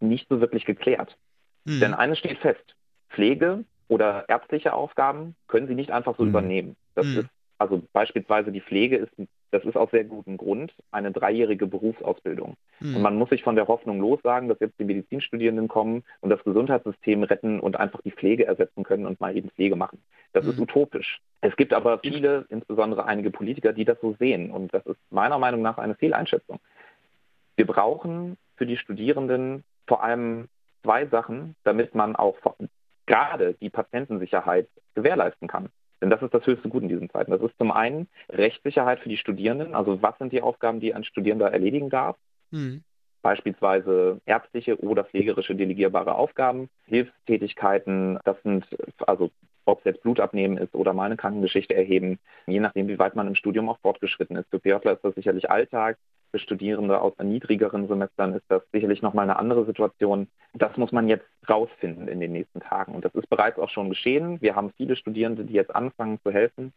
[0.00, 1.16] nicht so wirklich geklärt.
[1.64, 1.80] Mhm.
[1.80, 2.76] Denn eines steht fest,
[3.10, 6.28] Pflege oder ärztliche Aufgaben können sie nicht einfach so mhm.
[6.28, 6.76] übernehmen.
[6.94, 7.18] Das mhm.
[7.20, 9.12] ist also beispielsweise die Pflege ist,
[9.50, 12.56] das ist aus sehr gutem Grund, eine dreijährige Berufsausbildung.
[12.78, 12.96] Mhm.
[12.96, 16.44] Und man muss sich von der Hoffnung lossagen, dass jetzt die Medizinstudierenden kommen und das
[16.44, 20.00] Gesundheitssystem retten und einfach die Pflege ersetzen können und mal eben Pflege machen.
[20.34, 20.50] Das mhm.
[20.50, 21.20] ist utopisch.
[21.40, 24.52] Es gibt aber viele, insbesondere einige Politiker, die das so sehen.
[24.52, 26.60] Und das ist meiner Meinung nach eine Fehleinschätzung.
[27.56, 30.48] Wir brauchen für die Studierenden vor allem
[30.82, 32.36] zwei Sachen, damit man auch
[33.06, 35.70] gerade die Patientensicherheit gewährleisten kann.
[36.00, 37.30] Denn das ist das höchste Gut in diesen Zeiten.
[37.30, 41.04] Das ist zum einen Rechtssicherheit für die Studierenden, also was sind die Aufgaben, die ein
[41.04, 42.16] Studierender erledigen darf.
[42.50, 42.82] Mhm.
[43.22, 48.64] Beispielsweise ärztliche oder pflegerische delegierbare Aufgaben, Hilfstätigkeiten, das sind
[49.06, 49.30] also
[49.64, 53.14] ob es jetzt Blut abnehmen ist oder mal eine Krankengeschichte erheben, je nachdem, wie weit
[53.14, 54.48] man im Studium auch fortgeschritten ist.
[54.48, 55.98] Für PJler ist das sicherlich Alltag,
[56.30, 60.28] für Studierende aus niedrigeren Semestern ist das sicherlich nochmal eine andere Situation.
[60.54, 62.94] Das muss man jetzt rausfinden in den nächsten Tagen.
[62.94, 64.40] Und das ist bereits auch schon geschehen.
[64.40, 66.72] Wir haben viele Studierende, die jetzt anfangen zu helfen.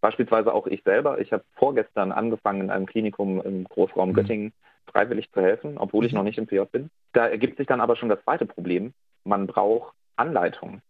[0.00, 1.20] Beispielsweise auch ich selber.
[1.20, 4.14] Ich habe vorgestern angefangen, in einem Klinikum im Großraum mhm.
[4.14, 4.52] Göttingen
[4.86, 6.18] freiwillig zu helfen, obwohl ich mhm.
[6.18, 6.90] noch nicht im PJ bin.
[7.12, 8.92] Da ergibt sich dann aber schon das zweite Problem.
[9.24, 10.80] Man braucht Anleitung.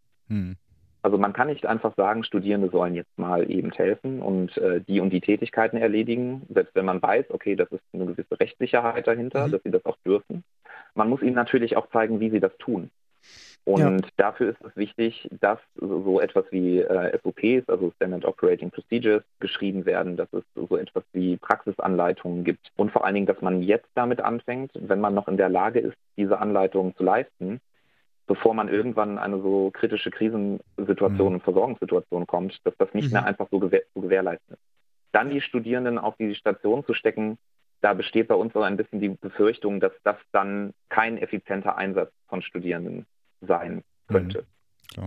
[1.02, 5.00] Also man kann nicht einfach sagen, Studierende sollen jetzt mal eben helfen und äh, die
[5.00, 9.46] und die Tätigkeiten erledigen, selbst wenn man weiß, okay, das ist eine gewisse Rechtssicherheit dahinter,
[9.46, 9.52] mhm.
[9.52, 10.44] dass sie das auch dürfen.
[10.94, 12.90] Man muss ihnen natürlich auch zeigen, wie sie das tun.
[13.64, 14.10] Und ja.
[14.16, 19.84] dafür ist es wichtig, dass so etwas wie äh, SOPs, also Standard Operating Procedures, geschrieben
[19.84, 23.88] werden, dass es so etwas wie Praxisanleitungen gibt und vor allen Dingen, dass man jetzt
[23.94, 27.60] damit anfängt, wenn man noch in der Lage ist, diese Anleitungen zu leisten,
[28.30, 31.34] bevor man irgendwann in eine so kritische Krisensituation mhm.
[31.34, 33.14] und Versorgungssituation kommt, dass das nicht mhm.
[33.14, 34.62] mehr einfach so gewähr zu gewährleisten ist.
[35.10, 37.38] Dann die Studierenden auf die Station zu stecken,
[37.80, 42.12] da besteht bei uns so ein bisschen die Befürchtung, dass das dann kein effizienter Einsatz
[42.28, 43.04] von Studierenden
[43.40, 44.42] sein könnte.
[44.42, 44.59] Mhm.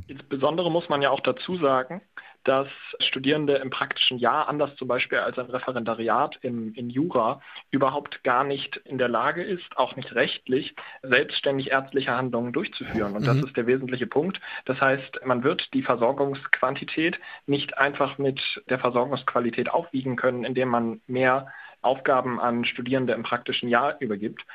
[0.07, 2.01] Insbesondere muss man ja auch dazu sagen,
[2.43, 2.67] dass
[2.99, 7.41] Studierende im praktischen Jahr, anders zum Beispiel als ein Referendariat im, in Jura,
[7.71, 13.13] überhaupt gar nicht in der Lage ist, auch nicht rechtlich, selbstständig ärztliche Handlungen durchzuführen.
[13.13, 13.27] Und mhm.
[13.27, 14.41] das ist der wesentliche Punkt.
[14.65, 21.01] Das heißt, man wird die Versorgungsquantität nicht einfach mit der Versorgungsqualität aufwiegen können, indem man
[21.07, 21.47] mehr
[21.81, 24.45] Aufgaben an Studierende im praktischen Jahr übergibt.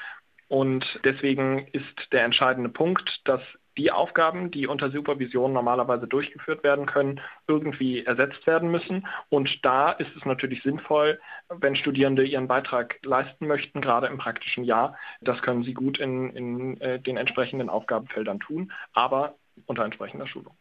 [0.49, 3.43] Und deswegen ist der entscheidende Punkt, dass
[3.79, 9.07] die Aufgaben, die unter Supervision normalerweise durchgeführt werden können, irgendwie ersetzt werden müssen.
[9.31, 14.65] Und da ist es natürlich sinnvoll, wenn Studierende ihren Beitrag leisten möchten, gerade im praktischen
[14.65, 14.97] Jahr.
[15.21, 19.37] Das können sie gut in, in äh, den entsprechenden Aufgabenfeldern tun, aber
[19.67, 20.55] unter entsprechender Schulung.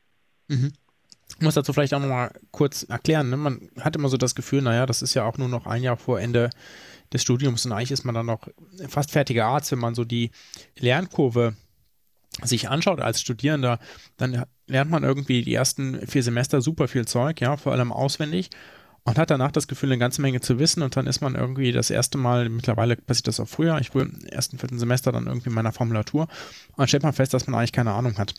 [0.48, 0.74] Mhm.
[1.30, 3.30] Ich muss dazu vielleicht auch nochmal kurz erklären.
[3.30, 3.38] Ne?
[3.38, 5.98] Man hat immer so das Gefühl, naja, das ist ja auch nur noch ein Jahr
[5.98, 6.50] vor Ende
[7.12, 8.48] des Studiums und eigentlich ist man dann noch
[8.88, 10.32] fast fertiger Arzt, wenn man so die
[10.78, 11.56] Lernkurve
[12.44, 13.80] sich anschaut als Studierender,
[14.18, 18.50] dann lernt man irgendwie die ersten vier Semester super viel Zeug, ja, vor allem auswendig.
[19.04, 21.72] und hat danach das Gefühl, eine ganze Menge zu wissen und dann ist man irgendwie
[21.72, 25.28] das erste Mal, mittlerweile passiert das auch früher, ich wurde im ersten, vierten Semester dann
[25.28, 28.34] irgendwie in meiner Formulatur und dann stellt man fest, dass man eigentlich keine Ahnung hat.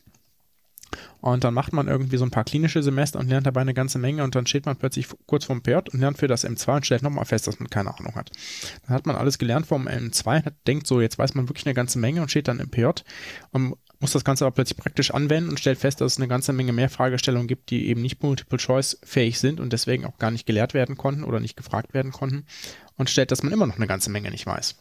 [1.20, 3.98] Und dann macht man irgendwie so ein paar klinische Semester und lernt dabei eine ganze
[3.98, 6.87] Menge und dann steht man plötzlich kurz vorm PJ und lernt für das M2 und
[6.87, 8.30] stellt nochmal fest, dass man keine Ahnung hat.
[8.87, 11.74] Dann hat man alles gelernt vom M2 und denkt so, jetzt weiß man wirklich eine
[11.74, 12.87] ganze Menge und steht dann im PJ
[13.50, 16.52] und muss das Ganze aber plötzlich praktisch anwenden und stellt fest, dass es eine ganze
[16.52, 20.74] Menge mehr Fragestellungen gibt, die eben nicht Multiple-Choice-fähig sind und deswegen auch gar nicht gelehrt
[20.74, 22.46] werden konnten oder nicht gefragt werden konnten
[22.96, 24.76] und stellt, dass man immer noch eine ganze Menge nicht weiß.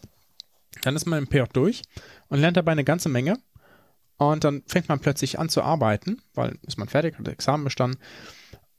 [0.84, 1.82] Dann ist man im PJ durch
[2.27, 3.39] und lernt dabei eine ganze Menge
[4.17, 7.99] und dann fängt man plötzlich an zu arbeiten, weil ist man fertig, hat Examen bestanden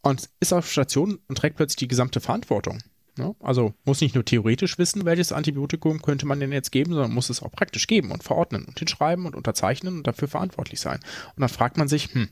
[0.03, 2.79] und ist auf Station und trägt plötzlich die gesamte Verantwortung.
[3.18, 7.12] Ja, also muss nicht nur theoretisch wissen, welches Antibiotikum könnte man denn jetzt geben, sondern
[7.12, 11.00] muss es auch praktisch geben und verordnen und hinschreiben und unterzeichnen und dafür verantwortlich sein.
[11.35, 12.28] Und dann fragt man sich, hm,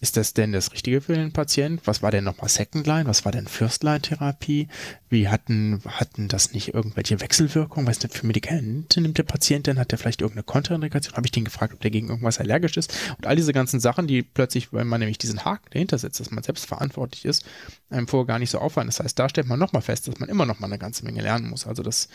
[0.00, 1.80] ist das denn das Richtige für den Patient?
[1.86, 3.06] Was war denn nochmal Second Line?
[3.06, 4.68] Was war denn First Line Therapie?
[5.08, 7.86] Wie hatten, hatten das nicht irgendwelche Wechselwirkungen?
[7.86, 9.78] Was denn für Medikamente nimmt der Patient denn?
[9.78, 11.16] Hat der vielleicht irgendeine Kontraindikation?
[11.16, 12.92] Habe ich den gefragt, ob der gegen irgendwas allergisch ist?
[13.16, 16.30] Und all diese ganzen Sachen, die plötzlich, wenn man nämlich diesen Haken dahinter setzt, dass
[16.30, 17.44] man selbst verantwortlich ist,
[17.88, 18.88] einem vorher gar nicht so auffallen.
[18.88, 21.22] Das heißt, da stellt man nochmal fest, dass man immer noch mal eine ganze Menge
[21.22, 21.66] lernen muss.
[21.66, 22.08] Also das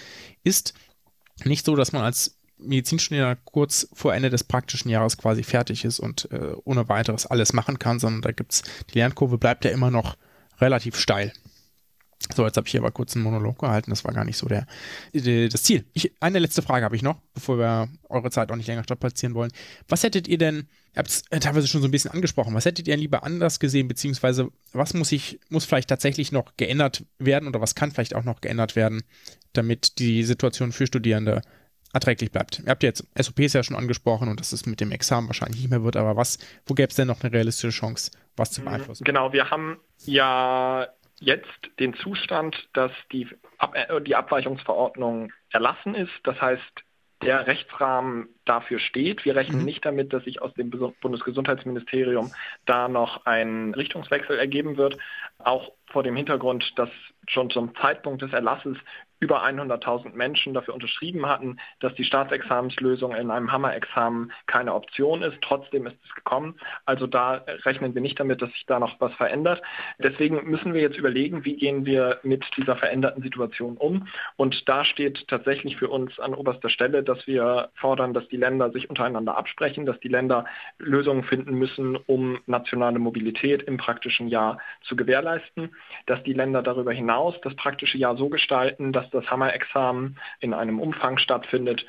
[0.43, 0.75] ist
[1.45, 5.99] nicht so, dass man als Medizinstudierender kurz vor Ende des praktischen Jahres quasi fertig ist
[5.99, 9.91] und äh, ohne weiteres alles machen kann, sondern da gibt's, die Lernkurve bleibt ja immer
[9.91, 10.17] noch
[10.59, 11.33] relativ steil.
[12.35, 14.47] So, jetzt habe ich hier aber kurz einen Monolog gehalten, das war gar nicht so
[14.47, 14.67] der,
[15.13, 15.85] der das Ziel.
[15.93, 19.33] Ich, eine letzte Frage habe ich noch, bevor wir eure Zeit auch nicht länger strapazieren
[19.33, 19.51] wollen.
[19.87, 22.87] Was hättet ihr denn, ihr habt es teilweise schon so ein bisschen angesprochen, was hättet
[22.87, 27.59] ihr lieber anders gesehen, beziehungsweise was muss ich, muss vielleicht tatsächlich noch geändert werden oder
[27.59, 29.01] was kann vielleicht auch noch geändert werden,
[29.53, 31.41] damit die Situation für Studierende
[31.93, 32.59] erträglich bleibt.
[32.59, 35.69] Ihr habt jetzt SOPs ja schon angesprochen und dass es mit dem Examen wahrscheinlich nicht
[35.69, 38.65] mehr wird, aber was, wo gäbe es denn noch eine realistische Chance, was zu mhm.
[38.65, 39.03] beeinflussen?
[39.03, 40.87] Genau, wir haben ja
[41.19, 43.27] jetzt den Zustand, dass die,
[43.57, 46.11] Ab äh, die Abweichungsverordnung erlassen ist.
[46.23, 46.83] Das heißt,
[47.21, 49.25] der Rechtsrahmen dafür steht.
[49.25, 49.65] Wir rechnen mhm.
[49.65, 52.31] nicht damit, dass sich aus dem Bundesgesundheitsministerium
[52.65, 54.97] da noch ein Richtungswechsel ergeben wird.
[55.37, 56.89] Auch vor dem Hintergrund, dass
[57.27, 58.77] schon zum Zeitpunkt des Erlasses
[59.21, 65.37] über 100.000 Menschen dafür unterschrieben hatten, dass die Staatsexamenslösung in einem Hammerexamen keine Option ist.
[65.41, 66.55] Trotzdem ist es gekommen.
[66.85, 69.61] Also da rechnen wir nicht damit, dass sich da noch was verändert.
[69.99, 74.07] Deswegen müssen wir jetzt überlegen, wie gehen wir mit dieser veränderten Situation um.
[74.37, 78.71] Und da steht tatsächlich für uns an oberster Stelle, dass wir fordern, dass die Länder
[78.71, 80.45] sich untereinander absprechen, dass die Länder
[80.79, 85.75] Lösungen finden müssen, um nationale Mobilität im praktischen Jahr zu gewährleisten,
[86.07, 90.79] dass die Länder darüber hinaus das praktische Jahr so gestalten, dass das Hammer-Examen in einem
[90.79, 91.85] Umfang stattfindet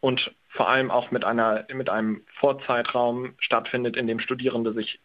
[0.00, 4.98] und vor allem auch mit, einer, mit einem Vorzeitraum stattfindet, in dem Studierende sich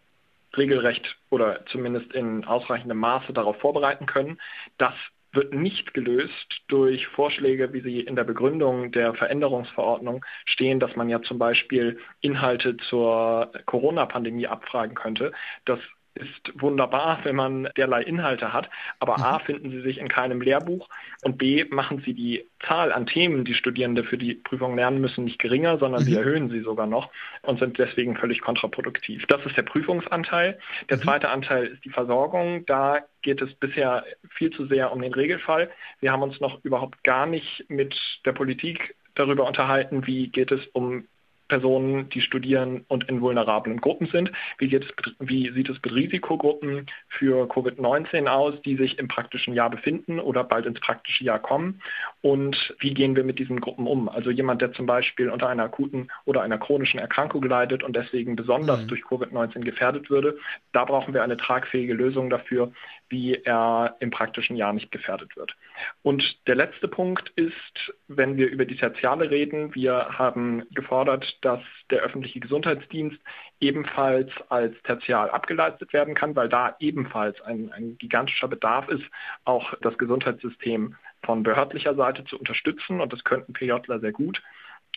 [0.56, 4.39] regelrecht oder zumindest in ausreichendem Maße darauf vorbereiten können.
[4.77, 4.93] Das
[5.34, 11.10] wird nicht gelöst durch Vorschläge, wie sie in der Begründung der Veränderungsverordnung stehen, dass man
[11.10, 15.34] ja zum Beispiel Inhalte zur Corona-Pandemie abfragen könnte.
[15.65, 15.80] Das
[16.17, 19.43] ist wunderbar, wenn man derlei Inhalte hat, aber A, mhm.
[19.45, 20.89] finden sie sich in keinem Lehrbuch
[21.23, 25.23] und B, machen sie die Zahl an Themen, die Studierende für die Prüfung lernen müssen,
[25.23, 26.17] nicht geringer, sondern sie mhm.
[26.17, 27.10] erhöhen sie sogar noch
[27.43, 29.25] und sind deswegen völlig kontraproduktiv.
[29.27, 30.60] Das ist der Prüfungsanteil.
[30.89, 31.01] Der mhm.
[31.01, 32.65] zweite Anteil ist die Versorgung.
[32.65, 35.69] Da geht es bisher viel zu sehr um den Regelfall.
[35.99, 40.65] Wir haben uns noch überhaupt gar nicht mit der Politik darüber unterhalten, wie geht es
[40.67, 41.08] um
[41.47, 44.31] Personen, die studieren und in vulnerablen Gruppen sind.
[44.57, 44.86] Wie, es,
[45.19, 50.43] wie sieht es mit Risikogruppen für Covid-19 aus, die sich im praktischen Jahr befinden oder
[50.43, 51.81] bald ins praktische Jahr kommen?
[52.21, 54.10] Und wie gehen wir mit diesen Gruppen um?
[54.10, 58.36] Also jemand, der zum Beispiel unter einer akuten oder einer chronischen Erkrankung leidet und deswegen
[58.36, 58.88] besonders mhm.
[58.88, 60.38] durch Covid-19 gefährdet würde,
[60.73, 62.71] da brauchen wir eine tragfähige Lösung dafür,
[63.09, 65.55] wie er im praktischen Jahr nicht gefährdet wird.
[66.01, 71.61] Und der letzte Punkt ist, wenn wir über die Tertiale reden, wir haben gefordert, dass
[71.89, 73.17] der öffentliche Gesundheitsdienst
[73.59, 79.05] ebenfalls als Tertial abgeleistet werden kann, weil da ebenfalls ein, ein gigantischer Bedarf ist,
[79.45, 84.41] auch das Gesundheitssystem von behördlicher Seite zu unterstützen und das könnten PJler sehr gut.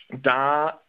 [0.09, 0.81] Da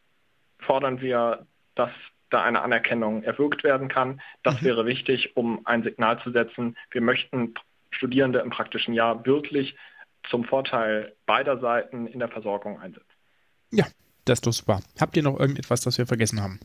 [0.59, 1.91] fordern wir, dass
[2.33, 4.21] da eine Anerkennung erwirkt werden kann.
[4.43, 4.67] Das mhm.
[4.67, 6.77] wäre wichtig, um ein Signal zu setzen.
[6.91, 7.55] Wir möchten
[7.91, 9.77] Studierende im praktischen Jahr wirklich
[10.29, 13.07] zum Vorteil beider Seiten in der Versorgung einsetzen.
[13.71, 13.87] Ja,
[14.25, 14.81] das ist doch super.
[15.01, 16.61] Habt ihr noch irgendetwas, das wir vergessen haben?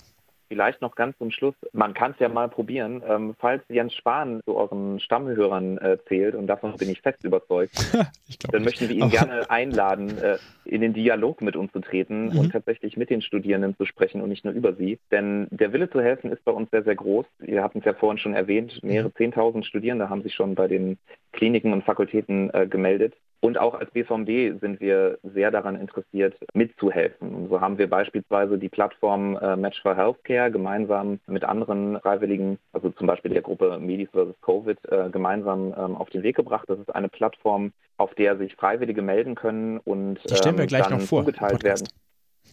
[0.47, 3.03] Vielleicht noch ganz zum Schluss, man kann es ja mal probieren.
[3.07, 7.73] Ähm, falls Jens Spahn zu euren Stammhörern äh, zählt, und davon bin ich fest überzeugt,
[8.27, 8.65] ich dann nicht.
[8.65, 12.39] möchten wir ihn Aber gerne einladen, äh, in den Dialog mit uns zu treten mhm.
[12.39, 14.99] und tatsächlich mit den Studierenden zu sprechen und nicht nur über sie.
[15.11, 17.25] Denn der Wille zu helfen ist bei uns sehr, sehr groß.
[17.39, 19.15] Wir hatten es ja vorhin schon erwähnt, mehrere mhm.
[19.15, 20.97] Zehntausend Studierende haben sich schon bei den
[21.33, 23.13] Kliniken und Fakultäten äh, gemeldet.
[23.39, 27.35] Und auch als BVMD sind wir sehr daran interessiert, mitzuhelfen.
[27.35, 32.57] Und so haben wir beispielsweise die Plattform äh, Match for Healthcare gemeinsam mit anderen Freiwilligen,
[32.73, 34.33] also zum Beispiel der Gruppe Medis vs.
[34.41, 36.65] Covid, äh, gemeinsam ähm, auf den Weg gebracht.
[36.67, 40.67] Das ist eine Plattform, auf der sich Freiwillige melden können und die stellen wir ähm,
[40.67, 41.87] gleich noch vor, zugeteilt werden.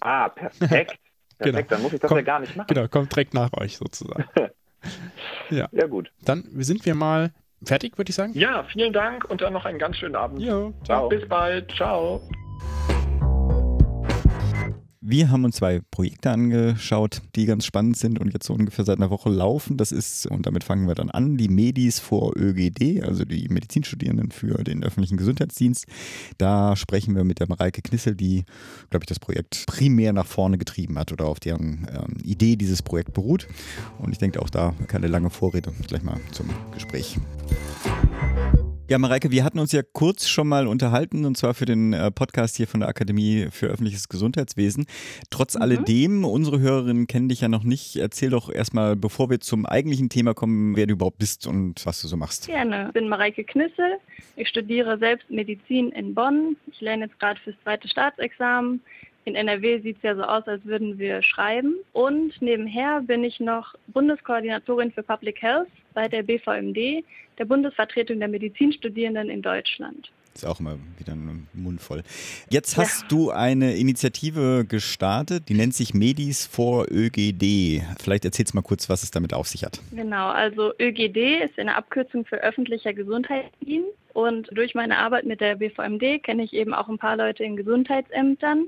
[0.00, 0.98] Ah, perfekt.
[1.36, 1.76] Perfekt, genau.
[1.76, 2.68] dann muss ich das kommt, ja gar nicht machen.
[2.68, 4.24] Genau, kommt direkt nach euch sozusagen.
[5.50, 5.68] ja.
[5.72, 6.12] ja, gut.
[6.24, 7.32] Dann sind wir mal
[7.66, 8.32] fertig, würde ich sagen.
[8.34, 10.40] Ja, vielen Dank und dann noch einen ganz schönen Abend.
[10.40, 11.08] Jo, ciao.
[11.08, 11.70] Bis bald.
[11.72, 12.20] Ciao.
[15.06, 18.96] Wir haben uns zwei Projekte angeschaut, die ganz spannend sind und jetzt so ungefähr seit
[18.96, 19.76] einer Woche laufen.
[19.76, 24.30] Das ist, und damit fangen wir dann an, die Medis vor ÖGD, also die Medizinstudierenden
[24.30, 25.84] für den öffentlichen Gesundheitsdienst.
[26.38, 28.44] Da sprechen wir mit der Mareike Knissel, die,
[28.88, 32.80] glaube ich, das Projekt primär nach vorne getrieben hat oder auf deren ähm, Idee dieses
[32.80, 33.46] Projekt beruht.
[33.98, 37.18] Und ich denke auch da keine lange Vorrede, gleich mal zum Gespräch.
[38.86, 42.10] Ja, Mareike, wir hatten uns ja kurz schon mal unterhalten und zwar für den äh,
[42.10, 44.84] Podcast hier von der Akademie für öffentliches Gesundheitswesen.
[45.30, 45.62] Trotz mhm.
[45.62, 47.96] alledem, unsere Hörerinnen kennen dich ja noch nicht.
[47.96, 52.02] Erzähl doch erstmal, bevor wir zum eigentlichen Thema kommen, wer du überhaupt bist und was
[52.02, 52.46] du so machst.
[52.46, 52.88] Gerne.
[52.88, 53.96] Ich bin Mareike Knissel.
[54.36, 56.56] Ich studiere selbst Medizin in Bonn.
[56.70, 58.82] Ich lerne jetzt gerade fürs zweite Staatsexamen.
[59.26, 61.76] In NRW sieht es ja so aus, als würden wir schreiben.
[61.92, 67.04] Und nebenher bin ich noch Bundeskoordinatorin für Public Health bei der BVMD,
[67.38, 70.10] der Bundesvertretung der Medizinstudierenden in Deutschland.
[70.34, 72.02] Ist auch immer wieder ein Mund voll.
[72.50, 73.08] Jetzt hast ja.
[73.08, 77.82] du eine Initiative gestartet, die nennt sich Medis vor ÖGD.
[78.02, 79.80] Vielleicht erzählst du mal kurz, was es damit auf sich hat.
[79.92, 83.88] Genau, also ÖGD ist eine Abkürzung für öffentlicher Gesundheitsdienst.
[84.12, 87.56] Und durch meine Arbeit mit der BVMD kenne ich eben auch ein paar Leute in
[87.56, 88.66] Gesundheitsämtern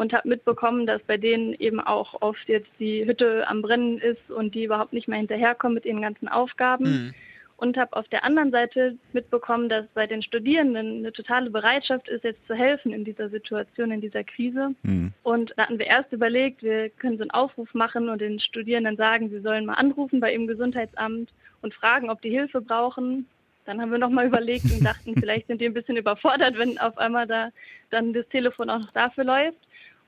[0.00, 4.30] und habe mitbekommen, dass bei denen eben auch oft jetzt die Hütte am Brennen ist
[4.30, 6.84] und die überhaupt nicht mehr hinterherkommen mit ihren ganzen Aufgaben.
[6.84, 7.14] Mhm.
[7.58, 12.24] Und habe auf der anderen Seite mitbekommen, dass bei den Studierenden eine totale Bereitschaft ist,
[12.24, 14.70] jetzt zu helfen in dieser Situation, in dieser Krise.
[14.82, 15.12] Mhm.
[15.22, 18.96] Und da hatten wir erst überlegt, wir können so einen Aufruf machen und den Studierenden
[18.96, 21.28] sagen, sie sollen mal anrufen bei ihrem Gesundheitsamt
[21.60, 23.26] und fragen, ob die Hilfe brauchen.
[23.66, 26.96] Dann haben wir nochmal überlegt und dachten, vielleicht sind die ein bisschen überfordert, wenn auf
[26.96, 27.50] einmal da
[27.90, 29.58] dann das Telefon auch noch dafür läuft.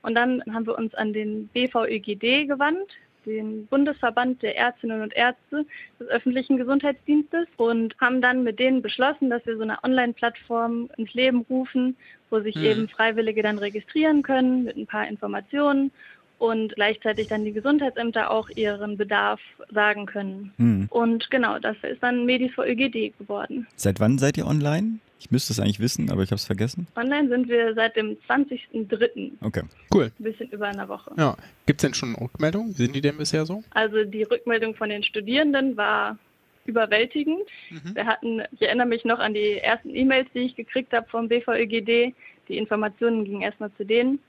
[0.03, 2.91] Und dann haben wir uns an den BVÖGD gewandt,
[3.25, 5.65] den Bundesverband der Ärztinnen und Ärzte
[5.99, 11.13] des öffentlichen Gesundheitsdienstes und haben dann mit denen beschlossen, dass wir so eine Online-Plattform ins
[11.13, 11.95] Leben rufen,
[12.29, 12.63] wo sich mhm.
[12.63, 15.91] eben Freiwillige dann registrieren können mit ein paar Informationen
[16.37, 19.39] und gleichzeitig dann die Gesundheitsämter auch ihren Bedarf
[19.71, 20.51] sagen können.
[20.57, 20.87] Mhm.
[20.89, 23.65] Und genau, das ist dann Medis vor ÖGD geworden.
[23.77, 24.99] Seit wann seid ihr online?
[25.23, 26.85] Ich müsste es eigentlich wissen, aber ich habe es vergessen.
[26.97, 29.31] Online sind wir seit dem 20.03.
[29.39, 29.61] Okay.
[29.93, 30.11] Cool.
[30.19, 31.13] Ein bisschen über einer Woche.
[31.17, 31.37] Ja.
[31.65, 32.73] Gibt es denn schon Rückmeldungen?
[32.73, 33.63] Sind die denn bisher so?
[33.69, 36.17] Also die Rückmeldung von den Studierenden war
[36.65, 37.39] überwältigend.
[37.69, 37.95] Mhm.
[37.95, 41.29] Wir hatten, ich erinnere mich noch an die ersten E-Mails, die ich gekriegt habe vom
[41.29, 42.13] BVÖGD.
[42.49, 44.19] Die Informationen gingen erstmal zu denen.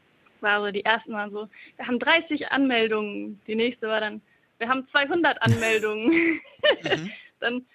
[0.41, 3.41] War so, die ersten waren so, wir haben 30 Anmeldungen.
[3.49, 4.21] Die nächste war dann,
[4.59, 6.41] wir haben 200 Anmeldungen.
[6.85, 7.11] mhm.
[7.41, 7.67] dann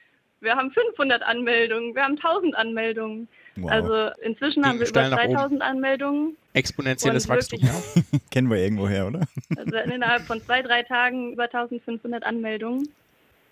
[0.41, 3.27] wir haben 500 Anmeldungen, wir haben 1000 Anmeldungen.
[3.55, 3.71] Wow.
[3.71, 6.37] Also inzwischen haben wir über 3000 Anmeldungen.
[6.53, 7.73] Exponentielles Wachstum, ja.
[8.31, 9.21] Kennen wir irgendwo her, oder?
[9.57, 12.89] Also innerhalb von zwei, drei Tagen über 1500 Anmeldungen.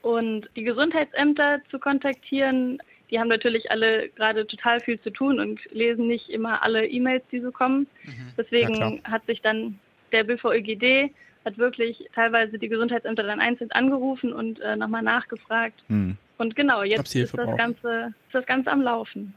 [0.01, 5.59] Und die Gesundheitsämter zu kontaktieren, die haben natürlich alle gerade total viel zu tun und
[5.71, 7.87] lesen nicht immer alle E-Mails, die so kommen.
[8.03, 8.31] Mhm.
[8.37, 9.79] Deswegen ja, hat sich dann
[10.11, 11.11] der BVÖGD
[11.47, 15.81] hat wirklich teilweise die Gesundheitsämter dann einzeln angerufen und äh, nochmal nachgefragt.
[15.87, 16.17] Mhm.
[16.37, 19.33] Und genau, jetzt ist das, Ganze, ist das Ganze am Laufen.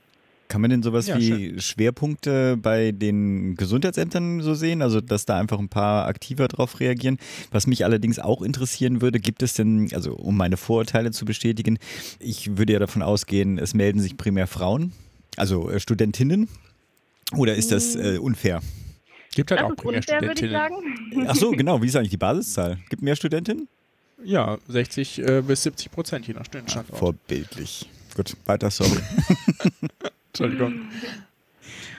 [0.48, 1.60] Kann man denn sowas ja, wie schön.
[1.60, 4.82] Schwerpunkte bei den Gesundheitsämtern so sehen?
[4.82, 7.18] Also, dass da einfach ein paar aktiver drauf reagieren?
[7.52, 11.78] Was mich allerdings auch interessieren würde, gibt es denn, also um meine Vorurteile zu bestätigen,
[12.18, 14.92] ich würde ja davon ausgehen, es melden sich primär Frauen,
[15.36, 16.48] also äh, Studentinnen,
[17.36, 18.16] oder ist das hm.
[18.16, 18.60] äh, unfair?
[19.34, 21.26] Gibt halt das auch primär unfair, Studentinnen.
[21.28, 21.80] Ach so, genau.
[21.80, 22.78] Wie ist eigentlich die Basiszahl?
[22.88, 23.68] Gibt mehr Studentinnen?
[24.24, 26.98] Ja, 60 äh, bis 70 Prozent je nach Studentenstandort.
[26.98, 27.88] vorbildlich.
[28.14, 29.00] Gut, weiter, sorry.
[30.32, 30.88] Entschuldigung.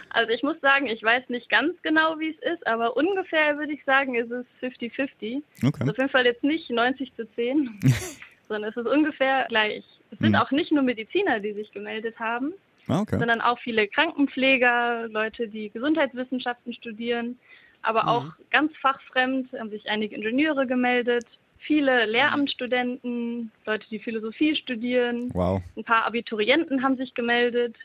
[0.09, 3.73] Also ich muss sagen, ich weiß nicht ganz genau, wie es ist, aber ungefähr würde
[3.73, 5.41] ich sagen, ist es 50-50.
[5.63, 5.77] Okay.
[5.79, 7.79] Also auf jeden Fall jetzt nicht 90 zu 10,
[8.49, 9.85] sondern es ist ungefähr gleich.
[10.11, 10.35] Es sind mhm.
[10.35, 12.53] auch nicht nur Mediziner, die sich gemeldet haben,
[12.91, 13.17] okay.
[13.17, 17.39] sondern auch viele Krankenpfleger, Leute, die Gesundheitswissenschaften studieren,
[17.81, 18.09] aber mhm.
[18.09, 21.25] auch ganz fachfremd haben sich einige Ingenieure gemeldet,
[21.59, 25.29] viele Lehramtsstudenten, Leute, die Philosophie studieren.
[25.33, 25.61] Wow.
[25.77, 27.75] Ein paar Abiturienten haben sich gemeldet,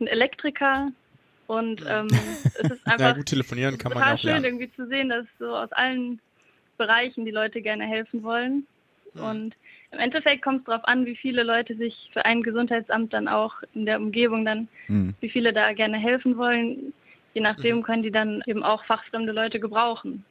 [0.00, 0.90] ein Elektriker.
[1.46, 2.08] Und ähm,
[2.44, 4.44] es ist einfach Ja, gut telefonieren kann man ja auch schön, lernen.
[4.44, 6.20] irgendwie zu sehen, dass so aus allen
[6.76, 8.66] Bereichen die Leute gerne helfen wollen.
[9.14, 9.22] Mhm.
[9.22, 9.54] Und
[9.92, 13.54] im Endeffekt kommt es darauf an, wie viele Leute sich für ein Gesundheitsamt dann auch
[13.74, 15.14] in der Umgebung dann, Hm.
[15.20, 16.92] wie viele da gerne helfen wollen.
[17.34, 17.44] Je Mhm.
[17.44, 20.24] nachdem können die dann eben auch fachfremde Leute gebrauchen.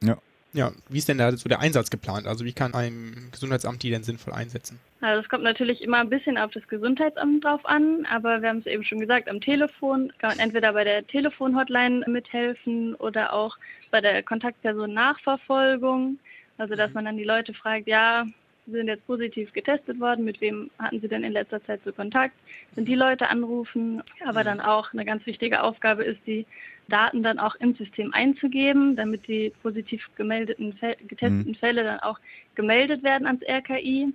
[0.52, 2.26] Ja, wie ist denn da so der Einsatz geplant?
[2.26, 4.80] Also wie kann ein Gesundheitsamt die denn sinnvoll einsetzen?
[5.02, 8.58] Also es kommt natürlich immer ein bisschen auf das Gesundheitsamt drauf an, aber wir haben
[8.60, 13.58] es eben schon gesagt, am Telefon kann man entweder bei der Telefonhotline mithelfen oder auch
[13.90, 16.18] bei der Kontaktperson-Nachverfolgung.
[16.58, 18.24] Also dass man dann die Leute fragt, ja,
[18.66, 21.92] Sie sind jetzt positiv getestet worden, mit wem hatten Sie denn in letzter Zeit so
[21.92, 22.34] Kontakt?
[22.74, 24.02] Sind die Leute anrufen?
[24.24, 26.46] Aber dann auch eine ganz wichtige Aufgabe ist, die
[26.88, 32.18] Daten dann auch im System einzugeben, damit die positiv gemeldeten, getesteten Fälle dann auch
[32.54, 34.12] gemeldet werden ans RKI.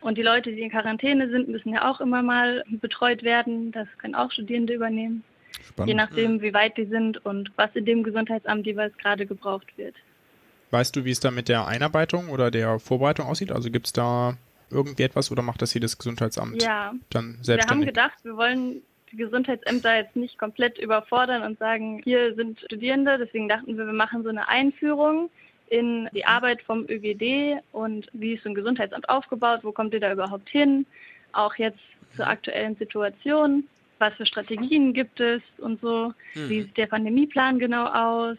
[0.00, 3.70] Und die Leute, die in Quarantäne sind, müssen ja auch immer mal betreut werden.
[3.70, 5.96] Das können auch Studierende übernehmen, je Spannend.
[5.96, 9.94] nachdem, wie weit die sind und was in dem Gesundheitsamt jeweils gerade gebraucht wird.
[10.70, 13.52] Weißt du, wie es da mit der Einarbeitung oder der Vorbereitung aussieht?
[13.52, 14.36] Also gibt es da
[14.70, 19.16] irgendwie etwas oder macht das jedes Gesundheitsamt Ja, dann wir haben gedacht, wir wollen die
[19.16, 23.18] Gesundheitsämter jetzt nicht komplett überfordern und sagen, hier sind Studierende.
[23.18, 25.30] Deswegen dachten wir, wir machen so eine Einführung
[25.68, 30.00] in die Arbeit vom ÖGD und wie ist so ein Gesundheitsamt aufgebaut, wo kommt ihr
[30.00, 30.86] da überhaupt hin,
[31.32, 31.80] auch jetzt
[32.14, 33.64] zur aktuellen Situation,
[33.98, 38.36] was für Strategien gibt es und so, wie sieht der Pandemieplan genau aus.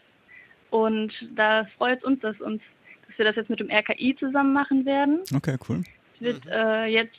[0.70, 2.62] Und da freut uns, dass uns,
[3.06, 5.20] dass wir das jetzt mit dem RKI zusammen machen werden.
[5.34, 5.82] Okay, cool.
[6.14, 7.16] Es wird äh, jetzt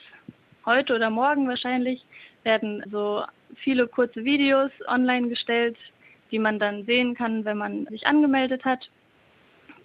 [0.66, 2.06] heute oder morgen wahrscheinlich
[2.44, 3.24] werden so
[3.56, 5.78] viele kurze Videos online gestellt,
[6.32, 8.90] die man dann sehen kann, wenn man sich angemeldet hat,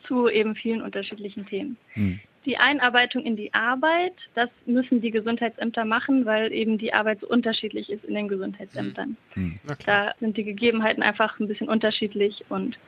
[0.06, 1.76] zu eben vielen unterschiedlichen Themen.
[1.94, 2.20] Hm.
[2.44, 7.28] Die Einarbeitung in die Arbeit, das müssen die Gesundheitsämter machen, weil eben die Arbeit so
[7.28, 9.16] unterschiedlich ist in den Gesundheitsämtern.
[9.32, 9.58] Hm.
[9.64, 9.78] Klar.
[9.86, 12.78] Da sind die Gegebenheiten einfach ein bisschen unterschiedlich und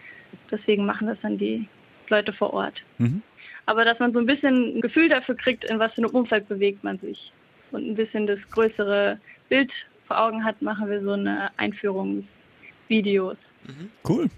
[0.50, 1.68] deswegen machen das dann die
[2.08, 2.82] Leute vor Ort.
[2.98, 3.22] Mhm.
[3.66, 6.48] Aber dass man so ein bisschen ein Gefühl dafür kriegt, in was für einem Umfeld
[6.48, 7.32] bewegt man sich
[7.72, 9.18] und ein bisschen das größere
[9.48, 9.72] Bild
[10.06, 13.36] vor Augen hat, machen wir so eine Einführungsvideos.
[14.08, 14.28] Cool.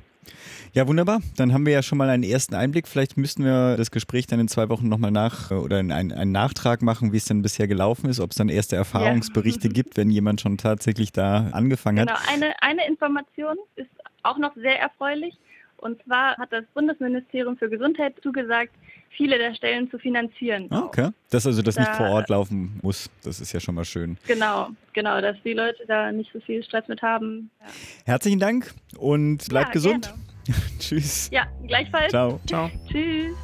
[0.72, 1.20] Ja, wunderbar.
[1.36, 2.86] Dann haben wir ja schon mal einen ersten Einblick.
[2.86, 6.32] Vielleicht müssten wir das Gespräch dann in zwei Wochen nochmal nach oder in einen, einen
[6.32, 10.11] Nachtrag machen, wie es denn bisher gelaufen ist, ob es dann erste Erfahrungsberichte gibt, wenn
[10.11, 12.28] jemand schon tatsächlich da angefangen Genau, hat.
[12.32, 13.90] eine, eine Information ist
[14.22, 15.34] auch noch sehr erfreulich.
[15.79, 18.72] Und zwar hat das Bundesministerium für Gesundheit zugesagt,
[19.16, 20.66] viele der Stellen zu finanzieren.
[20.70, 21.11] Ah, okay.
[21.31, 24.18] Dass also das nicht Da- vor Ort laufen muss, das ist ja schon mal schön.
[24.26, 27.51] Genau, genau, dass die Leute da nicht so viel Stress mit haben.
[27.61, 27.66] Ja,
[28.07, 30.07] Herzlichen Dank und bleibt Ja, gesund.
[30.07, 30.22] gerne.
[30.79, 31.29] Tschüss.
[31.31, 32.11] ja gleichfalls.
[32.11, 32.41] Ciao.
[32.47, 32.70] Ciao.
[32.91, 33.35] Tschüss.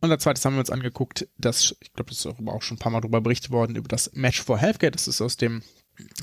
[0.00, 2.78] Und als zweites haben wir uns angeguckt, dass, ich glaube, das ist auch schon ein
[2.78, 4.90] paar Mal drüber berichtet worden, über das Match for Healthcare.
[4.92, 5.62] Das ist aus dem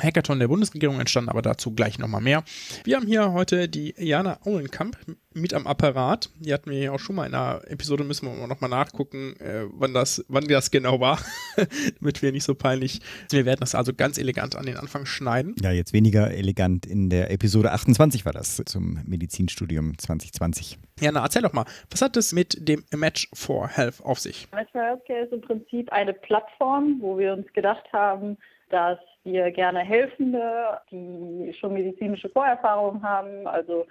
[0.01, 2.43] Hackathon der Bundesregierung entstanden, aber dazu gleich nochmal mehr.
[2.84, 4.97] Wir haben hier heute die Jana Auenkamp
[5.34, 6.30] mit am Apparat.
[6.39, 9.65] Die hatten wir ja auch schon mal in einer Episode, müssen wir nochmal nachgucken, äh,
[9.71, 11.19] wann, das, wann das genau war,
[11.99, 13.01] damit wir nicht so peinlich.
[13.30, 15.55] Wir werden das also ganz elegant an den Anfang schneiden.
[15.61, 16.86] Ja, jetzt weniger elegant.
[16.86, 20.78] In der Episode 28 war das zum Medizinstudium 2020.
[20.99, 24.47] Jana, erzähl doch mal, was hat es mit dem Match for Health auf sich?
[24.51, 28.38] Match for Healthcare ist im Prinzip eine Plattform, wo wir uns gedacht haben,
[28.69, 33.86] dass wir gerne Helfende, die schon medizinische Vorerfahrung haben, also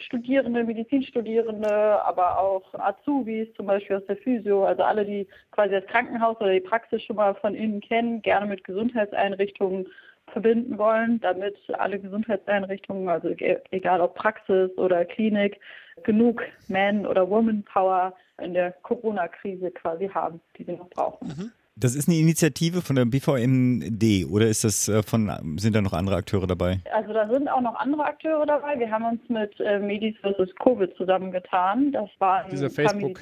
[0.00, 5.86] Studierende, Medizinstudierende, aber auch Azubis, zum Beispiel aus der Physio, also alle, die quasi das
[5.86, 9.86] Krankenhaus oder die Praxis schon mal von innen kennen, gerne mit Gesundheitseinrichtungen
[10.32, 15.60] verbinden wollen, damit alle Gesundheitseinrichtungen, also e- egal ob Praxis oder Klinik,
[16.02, 21.52] genug Man- oder Woman-Power in der Corona-Krise quasi haben, die sie noch brauchen.
[21.76, 25.92] Das ist eine Initiative von der BVMD oder ist das äh, von, sind da noch
[25.92, 26.80] andere Akteure dabei?
[26.92, 28.78] Also da sind auch noch andere Akteure dabei.
[28.78, 30.54] Wir haben uns mit äh, Medis vs.
[30.62, 31.90] Covid zusammengetan.
[31.90, 32.08] Das
[32.50, 33.20] Diese ein paar Facebook-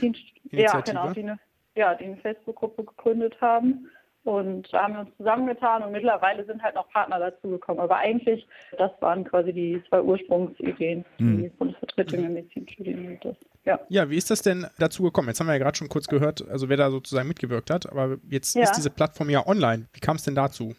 [0.50, 1.38] ja, genau, die eine,
[1.76, 3.88] ja, die eine Facebook-Gruppe gegründet haben.
[4.24, 7.80] Und da haben wir uns zusammengetan und mittlerweile sind halt noch Partner dazugekommen.
[7.82, 8.46] Aber eigentlich,
[8.78, 11.50] das waren quasi die zwei Ursprungsideen, die Mhm.
[11.58, 13.36] Bundesvertretung der Medizinstudien das.
[13.64, 13.80] Ja.
[13.88, 15.28] Ja, wie ist das denn dazu gekommen?
[15.28, 18.16] Jetzt haben wir ja gerade schon kurz gehört, also wer da sozusagen mitgewirkt hat, aber
[18.28, 18.62] jetzt Ja.
[18.62, 19.86] ist diese Plattform ja online.
[19.92, 20.74] Wie kam es denn dazu?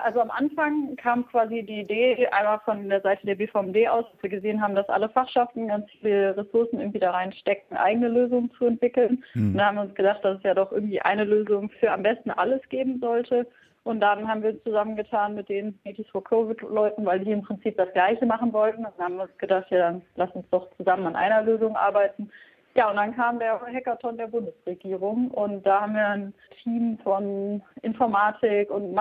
[0.00, 4.22] Also am Anfang kam quasi die Idee einmal von der Seite der BVMD aus, dass
[4.22, 8.66] wir gesehen haben, dass alle Fachschaften ganz viele Ressourcen irgendwie da reinstecken, eigene Lösungen zu
[8.66, 9.24] entwickeln.
[9.32, 9.50] Hm.
[9.50, 12.04] Und da haben wir uns gedacht, dass es ja doch irgendwie eine Lösung für am
[12.04, 13.44] besten alles geben sollte.
[13.82, 17.92] Und dann haben wir zusammengetan mit den Medis for Covid-Leuten, weil die im Prinzip das
[17.92, 18.84] Gleiche machen wollten.
[18.84, 21.74] Und dann haben wir uns gedacht, ja, dann lass uns doch zusammen an einer Lösung
[21.74, 22.30] arbeiten.
[22.76, 27.60] Ja, und dann kam der Hackathon der Bundesregierung und da haben wir ein Team von
[27.82, 28.92] Informatik und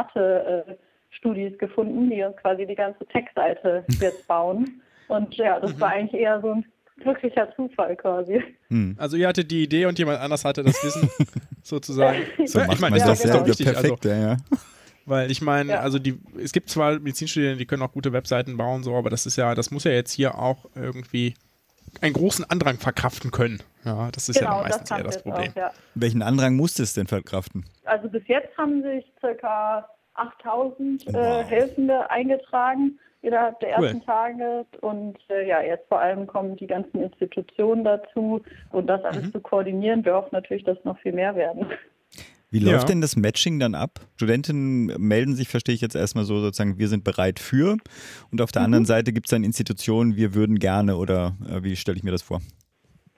[1.18, 4.82] Mathe-Studis gefunden, die uns quasi die ganze Tech-Seite jetzt bauen.
[5.08, 6.66] Und ja, das war eigentlich eher so ein
[7.04, 8.44] wirklicher Zufall quasi.
[8.70, 8.96] Hm.
[8.98, 11.10] Also ihr hattet die Idee und jemand anders hatte das Wissen
[11.64, 12.24] sozusagen.
[12.46, 13.68] So ja, ich meine, das ist doch wichtig.
[13.68, 14.38] Perfekt, also, ja.
[15.06, 15.80] Weil ich meine, ja.
[15.80, 19.26] also die, es gibt zwar Medizinstudierende, die können auch gute Webseiten bauen, so, aber das
[19.26, 21.36] ist ja, das muss ja jetzt hier auch irgendwie
[22.02, 23.64] einen großen Andrang verkraften können.
[23.86, 25.52] Ja, das ist genau, ja meistens das eher das Problem.
[25.52, 25.72] Auch, ja.
[25.96, 27.66] Welchen Andrang musste es denn verkraften?
[27.86, 29.88] Also bis jetzt haben sich ca.
[30.18, 31.16] 8000 wow.
[31.16, 34.04] äh, Helfende eingetragen innerhalb der ersten cool.
[34.06, 34.66] Tage.
[34.82, 38.42] Und äh, ja, jetzt vor allem kommen die ganzen Institutionen dazu
[38.72, 39.32] und das alles mhm.
[39.32, 40.06] zu koordinieren.
[40.06, 41.66] Wir hoffen natürlich, dass noch viel mehr werden.
[42.50, 42.94] Wie läuft ja.
[42.94, 44.00] denn das Matching dann ab?
[44.16, 47.76] Studentinnen melden sich, verstehe ich jetzt erstmal so sozusagen, wir sind bereit für.
[48.32, 48.66] Und auf der mhm.
[48.68, 52.12] anderen Seite gibt es dann Institutionen, wir würden gerne oder äh, wie stelle ich mir
[52.12, 52.42] das vor?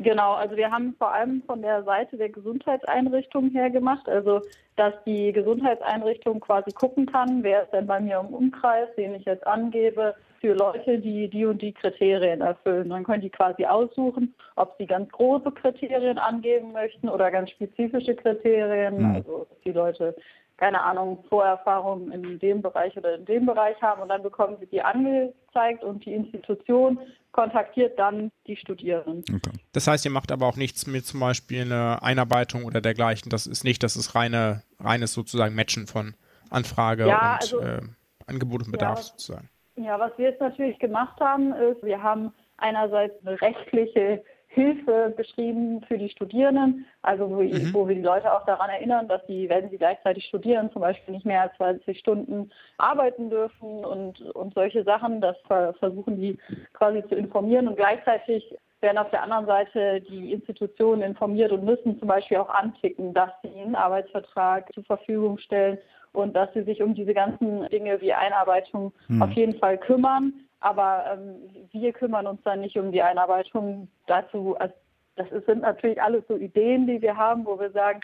[0.02, 4.42] Genau, also wir haben vor allem von der Seite der Gesundheitseinrichtung her gemacht, also
[4.78, 9.26] dass die Gesundheitseinrichtung quasi gucken kann, wer ist denn bei mir im Umkreis, den ich
[9.26, 12.90] jetzt angebe, für Leute, die die und die Kriterien erfüllen.
[12.90, 18.16] Dann können die quasi aussuchen, ob sie ganz große Kriterien angeben möchten oder ganz spezifische
[18.16, 19.16] Kriterien, mhm.
[19.16, 20.16] also die Leute
[20.60, 24.66] keine Ahnung, Vorerfahrungen in dem Bereich oder in dem Bereich haben und dann bekommen sie
[24.66, 27.00] die angezeigt und die Institution
[27.32, 29.24] kontaktiert dann die Studierenden.
[29.34, 29.58] Okay.
[29.72, 33.30] Das heißt, ihr macht aber auch nichts mit zum Beispiel einer Einarbeitung oder dergleichen.
[33.30, 36.16] Das ist nicht, das ist reine, reines sozusagen Matchen von
[36.50, 37.82] Anfrage ja, und also, äh,
[38.28, 39.50] Angebot und Bedarf ja, sozusagen.
[39.80, 45.82] Ja, was wir jetzt natürlich gemacht haben, ist, wir haben einerseits eine rechtliche Hilfe beschrieben
[45.88, 47.74] für die Studierenden, also wo, mhm.
[47.74, 51.14] wo, wir die Leute auch daran erinnern, dass sie, wenn sie gleichzeitig studieren, zum Beispiel
[51.14, 56.38] nicht mehr als 20 Stunden arbeiten dürfen und, und solche Sachen, das versuchen die
[56.74, 58.44] quasi zu informieren und gleichzeitig
[58.82, 63.32] werden auf der anderen Seite die Institutionen informiert und müssen zum Beispiel auch anticken, dass
[63.44, 65.78] sie einen Arbeitsvertrag zur Verfügung stellen
[66.14, 69.22] und dass sie sich um diese ganzen Dinge wie Einarbeitung mhm.
[69.22, 70.34] auf jeden Fall kümmern.
[70.60, 74.58] Aber ähm, wir kümmern uns dann nicht um die Einarbeitung dazu.
[74.58, 74.74] Also
[75.16, 78.02] das sind natürlich alles so Ideen, die wir haben, wo wir sagen,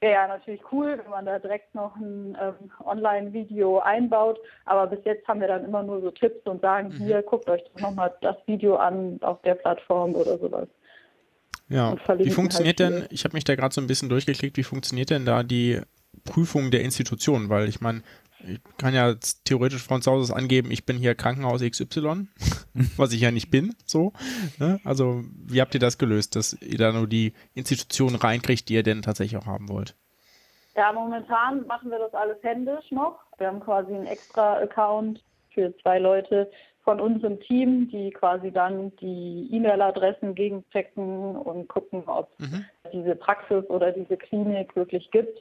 [0.00, 4.38] wäre ja natürlich cool, wenn man da direkt noch ein ähm, Online-Video einbaut.
[4.66, 7.04] Aber bis jetzt haben wir dann immer nur so Tipps und sagen, mhm.
[7.04, 10.68] hier, guckt euch doch nochmal das Video an auf der Plattform oder sowas.
[11.68, 14.62] Ja, wie funktioniert halt denn, ich habe mich da gerade so ein bisschen durchgeklickt, wie
[14.62, 15.80] funktioniert denn da die
[16.24, 17.48] Prüfung der Institution?
[17.48, 18.02] Weil ich meine,
[18.46, 19.14] ich kann ja
[19.44, 22.28] theoretisch von zu Hause angeben, ich bin hier Krankenhaus XY,
[22.96, 24.12] was ich ja nicht bin, so.
[24.58, 24.80] Ne?
[24.84, 28.82] Also, wie habt ihr das gelöst, dass ihr da nur die Institutionen reinkriegt, die ihr
[28.82, 29.94] denn tatsächlich auch haben wollt?
[30.76, 33.20] Ja, momentan machen wir das alles händisch noch.
[33.38, 35.22] Wir haben quasi einen extra Account
[35.52, 36.50] für zwei Leute
[36.82, 42.64] von uns im Team, die quasi dann die E-Mail-Adressen gegenchecken und gucken, ob mhm.
[42.92, 45.40] diese Praxis oder diese Klinik wirklich gibt.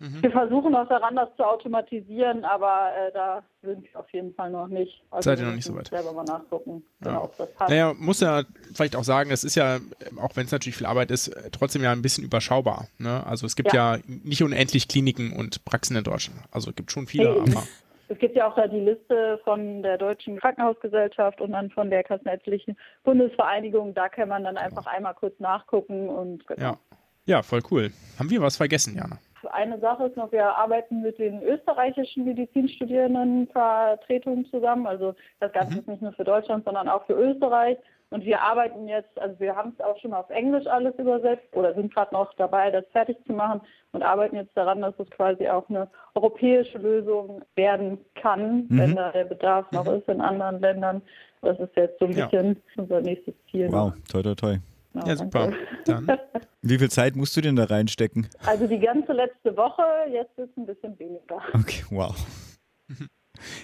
[0.00, 0.22] Mhm.
[0.22, 4.50] Wir versuchen auch daran, das zu automatisieren, aber äh, da sind wir auf jeden Fall
[4.50, 5.02] noch nicht.
[5.10, 5.88] Also Seid ihr noch nicht so weit?
[5.88, 7.10] Selber mal nachgucken, ja.
[7.10, 7.70] genau, ob das passt.
[7.70, 8.42] Naja, muss ja
[8.74, 9.78] vielleicht auch sagen, es ist ja,
[10.20, 12.88] auch wenn es natürlich viel Arbeit ist, trotzdem ja ein bisschen überschaubar.
[12.98, 13.24] Ne?
[13.26, 13.96] Also es gibt ja.
[13.96, 16.40] ja nicht unendlich Kliniken und Praxen in Deutschland.
[16.50, 17.40] Also es gibt schon viele, hey.
[17.40, 17.62] aber.
[18.08, 22.04] Es gibt ja auch da die Liste von der Deutschen Krankenhausgesellschaft und dann von der
[22.04, 23.94] Kassenärztlichen Bundesvereinigung.
[23.94, 26.62] Da kann man dann einfach einmal kurz nachgucken und genau.
[26.62, 26.78] Ja.
[27.24, 27.92] ja, voll cool.
[28.18, 29.18] Haben wir was vergessen, Jana?
[29.46, 34.86] Eine Sache ist noch, wir arbeiten mit den österreichischen Medizinstudierendenvertretungen zusammen.
[34.86, 35.80] Also das Ganze mhm.
[35.80, 37.76] ist nicht nur für Deutschland, sondern auch für Österreich.
[38.10, 41.74] Und wir arbeiten jetzt, also wir haben es auch schon auf Englisch alles übersetzt oder
[41.74, 43.60] sind gerade noch dabei, das fertig zu machen
[43.92, 48.78] und arbeiten jetzt daran, dass es quasi auch eine europäische Lösung werden kann, mhm.
[48.78, 49.94] wenn da der Bedarf noch mhm.
[49.94, 51.02] ist in anderen Ländern.
[51.42, 52.82] Das ist jetzt so ein bisschen ja.
[52.82, 53.72] unser nächstes Ziel.
[53.72, 54.58] Wow, toi, toi, toi.
[54.94, 55.52] Ja, ja super.
[55.84, 56.06] Dann.
[56.62, 58.28] Wie viel Zeit musst du denn da reinstecken?
[58.46, 61.42] Also die ganze letzte Woche, jetzt ist es ein bisschen weniger.
[61.52, 62.16] Okay, wow.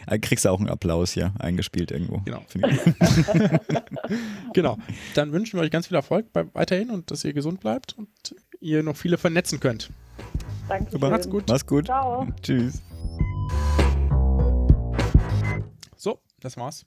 [0.06, 2.18] Da kriegst du auch einen Applaus hier eingespielt irgendwo.
[2.24, 2.42] Genau.
[4.52, 4.76] genau.
[5.14, 8.10] Dann wünschen wir euch ganz viel Erfolg weiterhin und dass ihr gesund bleibt und
[8.60, 9.90] ihr noch viele vernetzen könnt.
[10.68, 10.98] Danke.
[10.98, 11.44] Macht's gut.
[11.48, 11.86] Mach's gut.
[11.86, 12.26] Ciao.
[12.42, 12.82] Tschüss.
[15.96, 16.84] So, das war's.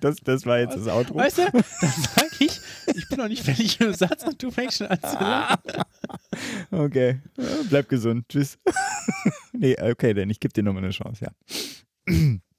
[0.00, 1.16] Das, das war jetzt das Outro.
[1.16, 1.62] Weißt du, dann
[2.14, 2.60] sag ich,
[2.94, 5.60] ich bin noch nicht fertig im Satz und du fängst schon an zu lachen.
[6.70, 7.20] Okay,
[7.68, 8.26] bleib gesund.
[8.28, 8.58] Tschüss.
[9.52, 12.12] Nee, okay, denn ich gebe dir nochmal eine Chance, ja.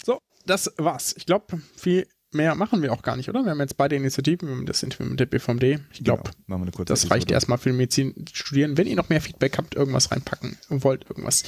[0.04, 1.14] So, das war's.
[1.18, 3.44] Ich glaube, viel mehr machen wir auch gar nicht, oder?
[3.44, 5.80] Wir haben jetzt beide Initiativen, das sind wir mit der BVMD.
[5.92, 7.12] Ich glaube, genau, das Episode.
[7.12, 8.78] reicht erstmal für Medizin studieren.
[8.78, 11.44] Wenn ihr noch mehr Feedback habt, irgendwas reinpacken wollt, irgendwas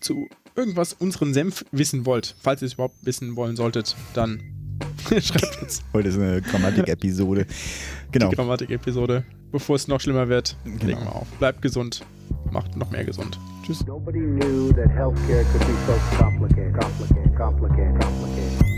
[0.00, 4.42] zu irgendwas unseren Senf wissen wollt, falls ihr es überhaupt wissen wollen solltet, dann
[5.20, 7.46] Schreibt uns Heute ist eine Grammatik-Episode.
[8.10, 8.28] Genau.
[8.30, 9.24] die Grammatik-Episode.
[9.50, 10.84] Bevor es noch schlimmer wird, Genau.
[10.84, 11.26] legen wir auf.
[11.38, 12.04] Bleibt gesund.
[12.50, 13.38] Macht noch mehr gesund.
[13.64, 13.86] Tschüss.
[13.86, 18.71] Nobody knew that healthcare could be so complicated, complicated, complicated, complicated.